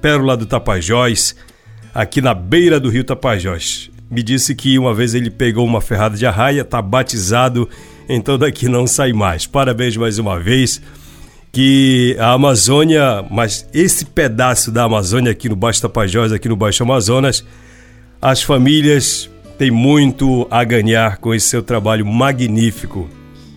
pérola 0.01 0.37
do 0.37 0.45
Tapajós 0.45 1.35
aqui 1.93 2.21
na 2.21 2.33
beira 2.33 2.79
do 2.79 2.89
rio 2.89 3.03
Tapajós. 3.03 3.91
Me 4.09 4.23
disse 4.23 4.55
que 4.55 4.77
uma 4.77 4.93
vez 4.93 5.13
ele 5.13 5.29
pegou 5.29 5.65
uma 5.65 5.81
ferrada 5.81 6.17
de 6.17 6.25
arraia, 6.25 6.63
tá 6.63 6.81
batizado, 6.81 7.69
então 8.07 8.37
daqui 8.37 8.67
não 8.67 8.85
sai 8.85 9.13
mais. 9.13 9.45
Parabéns 9.45 9.97
mais 9.97 10.19
uma 10.19 10.39
vez. 10.39 10.81
Que 11.51 12.15
a 12.19 12.31
Amazônia, 12.31 13.23
mas 13.29 13.67
esse 13.73 14.05
pedaço 14.05 14.71
da 14.71 14.83
Amazônia 14.83 15.31
aqui 15.31 15.47
no 15.47 15.55
Baixo 15.55 15.81
Tapajós, 15.81 16.31
aqui 16.31 16.49
no 16.49 16.55
Baixo 16.55 16.81
Amazonas, 16.81 17.45
as 18.21 18.41
famílias 18.41 19.29
têm 19.57 19.69
muito 19.69 20.47
a 20.49 20.63
ganhar 20.63 21.17
com 21.17 21.33
esse 21.33 21.47
seu 21.47 21.61
trabalho 21.61 22.05
magnífico. 22.05 23.07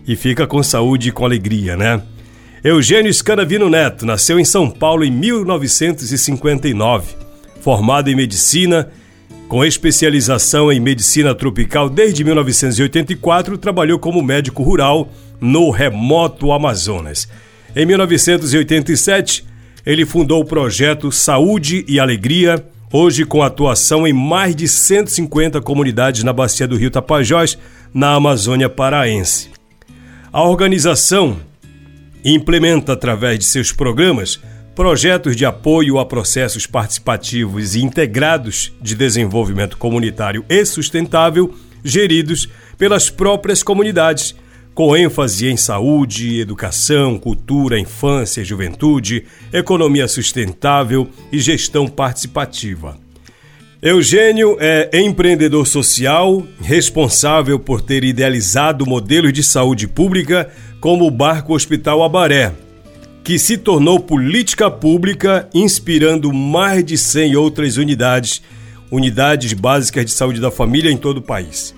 E 0.07 0.15
fica 0.15 0.47
com 0.47 0.63
saúde 0.63 1.09
e 1.09 1.13
com 1.13 1.25
alegria, 1.25 1.77
né? 1.77 2.03
Eugênio 2.63 3.13
Scanavino 3.13 3.71
Neto 3.71 4.05
nasceu 4.05 4.39
em 4.39 4.45
São 4.45 4.71
Paulo 4.71 5.05
em 5.05 5.11
1959 5.11 7.27
formado 7.67 8.09
em 8.09 8.15
medicina, 8.15 8.89
com 9.49 9.65
especialização 9.65 10.73
em 10.73 10.81
medicina 10.81 11.35
tropical 11.35 11.89
desde 11.89 12.25
1984, 12.25 13.57
trabalhou 13.57 13.99
como 13.99 14.23
médico 14.23 14.63
rural 14.63 15.11
no 15.41 15.71
remoto 15.71 16.53
Amazonas. 16.53 17.29
Em 17.75 17.87
1987, 17.87 19.45
ele 19.85 20.05
fundou 20.05 20.41
o 20.41 20.45
projeto 20.45 21.13
Saúde 21.13 21.85
e 21.87 22.01
Alegria, 22.01 22.65
hoje 22.93 23.25
com 23.25 23.43
atuação 23.43 24.07
em 24.07 24.13
mais 24.13 24.57
de 24.57 24.67
150 24.67 25.61
comunidades 25.61 26.25
na 26.25 26.33
bacia 26.33 26.67
do 26.67 26.77
Rio 26.77 26.91
Tapajós, 26.91 27.57
na 27.95 28.15
Amazônia 28.15 28.69
Paraense. 28.69 29.51
A 30.33 30.43
organização 30.43 31.39
implementa 32.25 32.95
através 32.95 33.39
de 33.39 33.45
seus 33.45 33.71
programas 33.71 34.41
projetos 34.77 35.35
de 35.35 35.47
apoio 35.47 35.99
a 35.99 36.05
processos 36.05 36.67
participativos 36.67 37.75
e 37.75 37.81
integrados 37.81 38.75
de 38.79 38.95
desenvolvimento 38.95 39.79
comunitário 39.79 40.45
e 40.51 40.67
sustentável 40.67 41.53
geridos 41.83 42.47
pelas 42.77 43.09
próprias 43.09 43.63
comunidades, 43.63 44.37
com 44.75 44.95
ênfase 44.95 45.47
em 45.47 45.57
saúde, 45.57 46.39
educação, 46.39 47.19
cultura, 47.19 47.81
infância 47.81 48.45
juventude, 48.45 49.25
economia 49.51 50.07
sustentável 50.07 51.09
e 51.33 51.39
gestão 51.39 51.89
participativa. 51.89 52.99
Eugênio 53.81 54.59
é 54.61 54.91
empreendedor 55.01 55.67
social, 55.67 56.47
responsável 56.61 57.59
por 57.59 57.81
ter 57.81 58.05
idealizado 58.05 58.85
modelos 58.85 59.33
de 59.33 59.43
saúde 59.43 59.89
pública 59.89 60.51
como 60.81 61.07
o 61.07 61.11
Barco 61.11 61.55
Hospital 61.55 62.03
Abaré, 62.03 62.53
que 63.27 63.41
se 63.41 63.59
tornou 63.59 63.99
política 63.99 64.71
pública, 64.71 65.49
inspirando 65.53 66.33
mais 66.33 66.85
de 66.85 66.97
100 66.97 67.35
outras 67.35 67.77
unidades, 67.77 68.41
unidades 68.89 69.53
básicas 69.53 70.05
de 70.05 70.13
saúde 70.13 70.41
da 70.41 70.49
família 70.49 70.93
em 70.93 70.97
todo 70.97 71.17
o 71.17 71.23
país. 71.23 71.75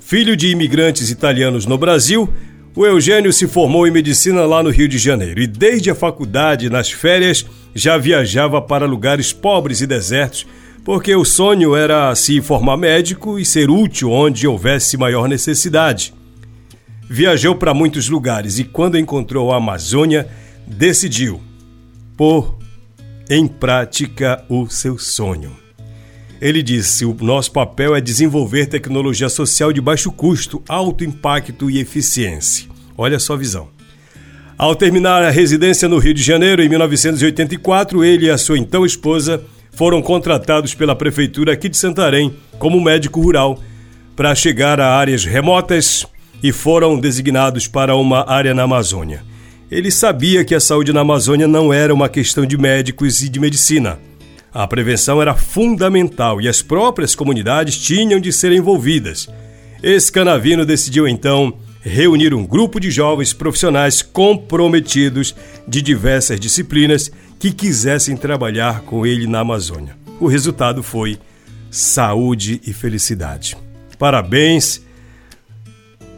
Filho 0.00 0.36
de 0.36 0.46
imigrantes 0.46 1.10
italianos 1.10 1.66
no 1.66 1.76
Brasil, 1.76 2.32
o 2.72 2.86
Eugênio 2.86 3.32
se 3.32 3.48
formou 3.48 3.84
em 3.84 3.90
medicina 3.90 4.46
lá 4.46 4.62
no 4.62 4.70
Rio 4.70 4.86
de 4.86 4.96
Janeiro 4.96 5.42
e 5.42 5.48
desde 5.48 5.90
a 5.90 5.94
faculdade, 5.96 6.70
nas 6.70 6.88
férias, 6.88 7.44
já 7.74 7.98
viajava 7.98 8.62
para 8.62 8.86
lugares 8.86 9.32
pobres 9.32 9.80
e 9.80 9.88
desertos, 9.88 10.46
porque 10.84 11.16
o 11.16 11.24
sonho 11.24 11.74
era 11.74 12.14
se 12.14 12.40
formar 12.40 12.76
médico 12.76 13.40
e 13.40 13.44
ser 13.44 13.70
útil 13.70 14.12
onde 14.12 14.46
houvesse 14.46 14.96
maior 14.96 15.28
necessidade. 15.28 16.14
Viajou 17.10 17.56
para 17.56 17.74
muitos 17.74 18.08
lugares 18.08 18.60
e 18.60 18.62
quando 18.62 18.96
encontrou 18.96 19.52
a 19.52 19.56
Amazônia, 19.56 20.28
decidiu 20.66 21.40
pôr 22.16 22.56
em 23.30 23.46
prática 23.46 24.44
o 24.48 24.68
seu 24.68 24.98
sonho. 24.98 25.56
Ele 26.40 26.62
disse: 26.62 27.04
o 27.04 27.16
nosso 27.20 27.52
papel 27.52 27.94
é 27.94 28.00
desenvolver 28.00 28.66
tecnologia 28.66 29.28
social 29.28 29.72
de 29.72 29.80
baixo 29.80 30.12
custo, 30.12 30.62
alto 30.68 31.04
impacto 31.04 31.70
e 31.70 31.78
eficiência. 31.78 32.68
Olha 32.96 33.18
só 33.18 33.34
a 33.34 33.38
visão. 33.38 33.68
Ao 34.58 34.74
terminar 34.74 35.22
a 35.22 35.30
residência 35.30 35.86
no 35.88 35.98
Rio 35.98 36.14
de 36.14 36.22
Janeiro 36.22 36.62
em 36.62 36.68
1984, 36.68 38.02
ele 38.02 38.26
e 38.26 38.30
a 38.30 38.38
sua 38.38 38.58
então 38.58 38.86
esposa 38.86 39.42
foram 39.70 40.00
contratados 40.00 40.74
pela 40.74 40.96
prefeitura 40.96 41.52
aqui 41.52 41.68
de 41.68 41.76
Santarém 41.76 42.34
como 42.58 42.80
médico 42.80 43.20
rural 43.20 43.60
para 44.14 44.34
chegar 44.34 44.80
a 44.80 44.96
áreas 44.96 45.26
remotas 45.26 46.06
e 46.42 46.52
foram 46.52 46.98
designados 46.98 47.68
para 47.68 47.94
uma 47.94 48.26
área 48.30 48.54
na 48.54 48.62
Amazônia. 48.62 49.22
Ele 49.70 49.90
sabia 49.90 50.44
que 50.44 50.54
a 50.54 50.60
saúde 50.60 50.92
na 50.92 51.00
Amazônia 51.00 51.48
não 51.48 51.72
era 51.72 51.92
uma 51.92 52.08
questão 52.08 52.46
de 52.46 52.56
médicos 52.56 53.20
e 53.22 53.28
de 53.28 53.40
medicina. 53.40 53.98
A 54.54 54.64
prevenção 54.66 55.20
era 55.20 55.34
fundamental 55.34 56.40
e 56.40 56.48
as 56.48 56.62
próprias 56.62 57.16
comunidades 57.16 57.76
tinham 57.76 58.20
de 58.20 58.32
ser 58.32 58.52
envolvidas. 58.52 59.28
Esse 59.82 60.10
canavino 60.10 60.64
decidiu 60.64 61.08
então 61.08 61.58
reunir 61.82 62.32
um 62.32 62.46
grupo 62.46 62.78
de 62.78 62.92
jovens 62.92 63.32
profissionais 63.32 64.02
comprometidos 64.02 65.34
de 65.66 65.82
diversas 65.82 66.38
disciplinas 66.38 67.10
que 67.38 67.52
quisessem 67.52 68.16
trabalhar 68.16 68.82
com 68.82 69.04
ele 69.04 69.26
na 69.26 69.40
Amazônia. 69.40 69.96
O 70.20 70.28
resultado 70.28 70.82
foi 70.82 71.18
saúde 71.70 72.60
e 72.66 72.72
felicidade. 72.72 73.56
Parabéns! 73.98 74.80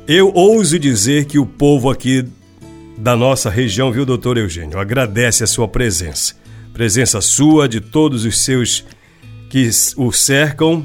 Eu 0.06 0.32
ouso 0.34 0.78
dizer 0.78 1.24
que 1.24 1.38
o 1.38 1.44
povo 1.44 1.90
aqui 1.90 2.24
da 2.98 3.16
nossa 3.16 3.48
região, 3.48 3.92
viu, 3.92 4.04
doutor 4.04 4.36
Eugênio? 4.36 4.78
Agradece 4.78 5.44
a 5.44 5.46
sua 5.46 5.68
presença. 5.68 6.34
Presença 6.72 7.20
sua, 7.20 7.68
de 7.68 7.80
todos 7.80 8.24
os 8.24 8.40
seus 8.40 8.84
que 9.48 9.70
o 9.96 10.12
cercam, 10.12 10.84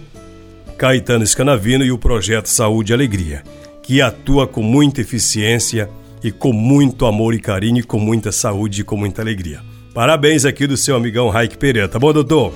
Caetano 0.78 1.24
Escanavino 1.24 1.84
e 1.84 1.92
o 1.92 1.98
projeto 1.98 2.48
Saúde 2.48 2.92
e 2.92 2.96
Alegria, 2.96 3.44
que 3.82 4.02
atua 4.02 4.48
com 4.48 4.62
muita 4.62 5.02
eficiência 5.02 5.90
e 6.24 6.32
com 6.32 6.54
muito 6.54 7.06
amor 7.06 7.34
e 7.34 7.40
carinho, 7.40 7.80
e 7.80 7.84
com 7.84 8.00
muita 8.00 8.32
saúde 8.32 8.82
e 8.82 8.84
com 8.84 8.96
muita 8.96 9.22
alegria. 9.22 9.62
Parabéns 9.94 10.46
aqui 10.46 10.66
do 10.66 10.78
seu 10.78 10.96
amigão 10.96 11.30
Raik 11.30 11.58
Pereira, 11.58 11.90
tá 11.90 12.00
bom, 12.00 12.14
doutor? 12.14 12.54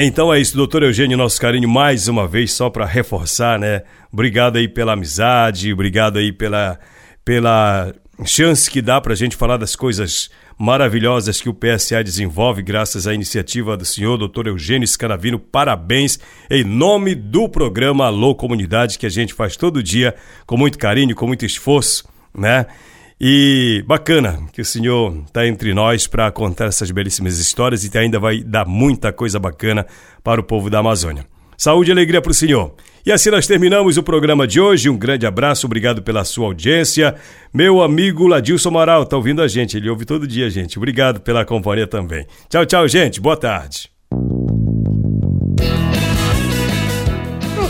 Então 0.00 0.32
é 0.32 0.38
isso, 0.38 0.56
doutor 0.56 0.84
Eugênio, 0.84 1.18
nosso 1.18 1.40
carinho 1.40 1.68
mais 1.68 2.06
uma 2.06 2.28
vez, 2.28 2.52
só 2.52 2.70
para 2.70 2.86
reforçar, 2.86 3.58
né? 3.58 3.82
Obrigado 4.12 4.56
aí 4.56 4.68
pela 4.68 4.92
amizade, 4.92 5.72
obrigado 5.72 6.18
aí 6.18 6.30
pela, 6.30 6.78
pela 7.24 7.92
chance 8.24 8.70
que 8.70 8.80
dá 8.80 9.00
para 9.00 9.12
a 9.12 9.16
gente 9.16 9.34
falar 9.34 9.56
das 9.56 9.74
coisas 9.74 10.30
maravilhosas 10.56 11.40
que 11.40 11.48
o 11.48 11.54
PSA 11.54 12.04
desenvolve, 12.04 12.62
graças 12.62 13.08
à 13.08 13.12
iniciativa 13.12 13.76
do 13.76 13.84
senhor 13.84 14.16
doutor 14.16 14.46
Eugênio 14.46 14.86
Scanavino. 14.86 15.36
Parabéns 15.36 16.20
em 16.48 16.62
nome 16.62 17.16
do 17.16 17.48
programa 17.48 18.06
Alô 18.06 18.36
Comunidade, 18.36 19.00
que 19.00 19.06
a 19.06 19.10
gente 19.10 19.34
faz 19.34 19.56
todo 19.56 19.82
dia 19.82 20.14
com 20.46 20.56
muito 20.56 20.78
carinho, 20.78 21.16
com 21.16 21.26
muito 21.26 21.44
esforço, 21.44 22.08
né? 22.32 22.66
E 23.20 23.82
bacana 23.86 24.38
que 24.52 24.60
o 24.60 24.64
senhor 24.64 25.24
está 25.26 25.46
entre 25.46 25.74
nós 25.74 26.06
para 26.06 26.30
contar 26.30 26.66
essas 26.66 26.90
belíssimas 26.90 27.38
histórias 27.38 27.84
e 27.84 27.98
ainda 27.98 28.20
vai 28.20 28.40
dar 28.44 28.64
muita 28.64 29.12
coisa 29.12 29.40
bacana 29.40 29.84
para 30.22 30.40
o 30.40 30.44
povo 30.44 30.70
da 30.70 30.78
Amazônia. 30.78 31.26
Saúde 31.56 31.90
e 31.90 31.92
alegria 31.92 32.22
para 32.22 32.30
o 32.30 32.34
senhor. 32.34 32.74
E 33.04 33.10
assim 33.10 33.30
nós 33.30 33.46
terminamos 33.46 33.96
o 33.96 34.02
programa 34.04 34.46
de 34.46 34.60
hoje. 34.60 34.88
Um 34.88 34.96
grande 34.96 35.26
abraço, 35.26 35.66
obrigado 35.66 36.00
pela 36.00 36.24
sua 36.24 36.46
audiência. 36.46 37.16
Meu 37.52 37.82
amigo 37.82 38.28
Ladilson 38.28 38.68
Amaral 38.68 39.02
está 39.02 39.16
ouvindo 39.16 39.42
a 39.42 39.48
gente, 39.48 39.76
ele 39.76 39.90
ouve 39.90 40.04
todo 40.04 40.24
dia, 40.24 40.48
gente. 40.48 40.78
Obrigado 40.78 41.20
pela 41.20 41.44
companhia 41.44 41.88
também. 41.88 42.24
Tchau, 42.48 42.64
tchau, 42.64 42.86
gente. 42.86 43.20
Boa 43.20 43.36
tarde. 43.36 43.97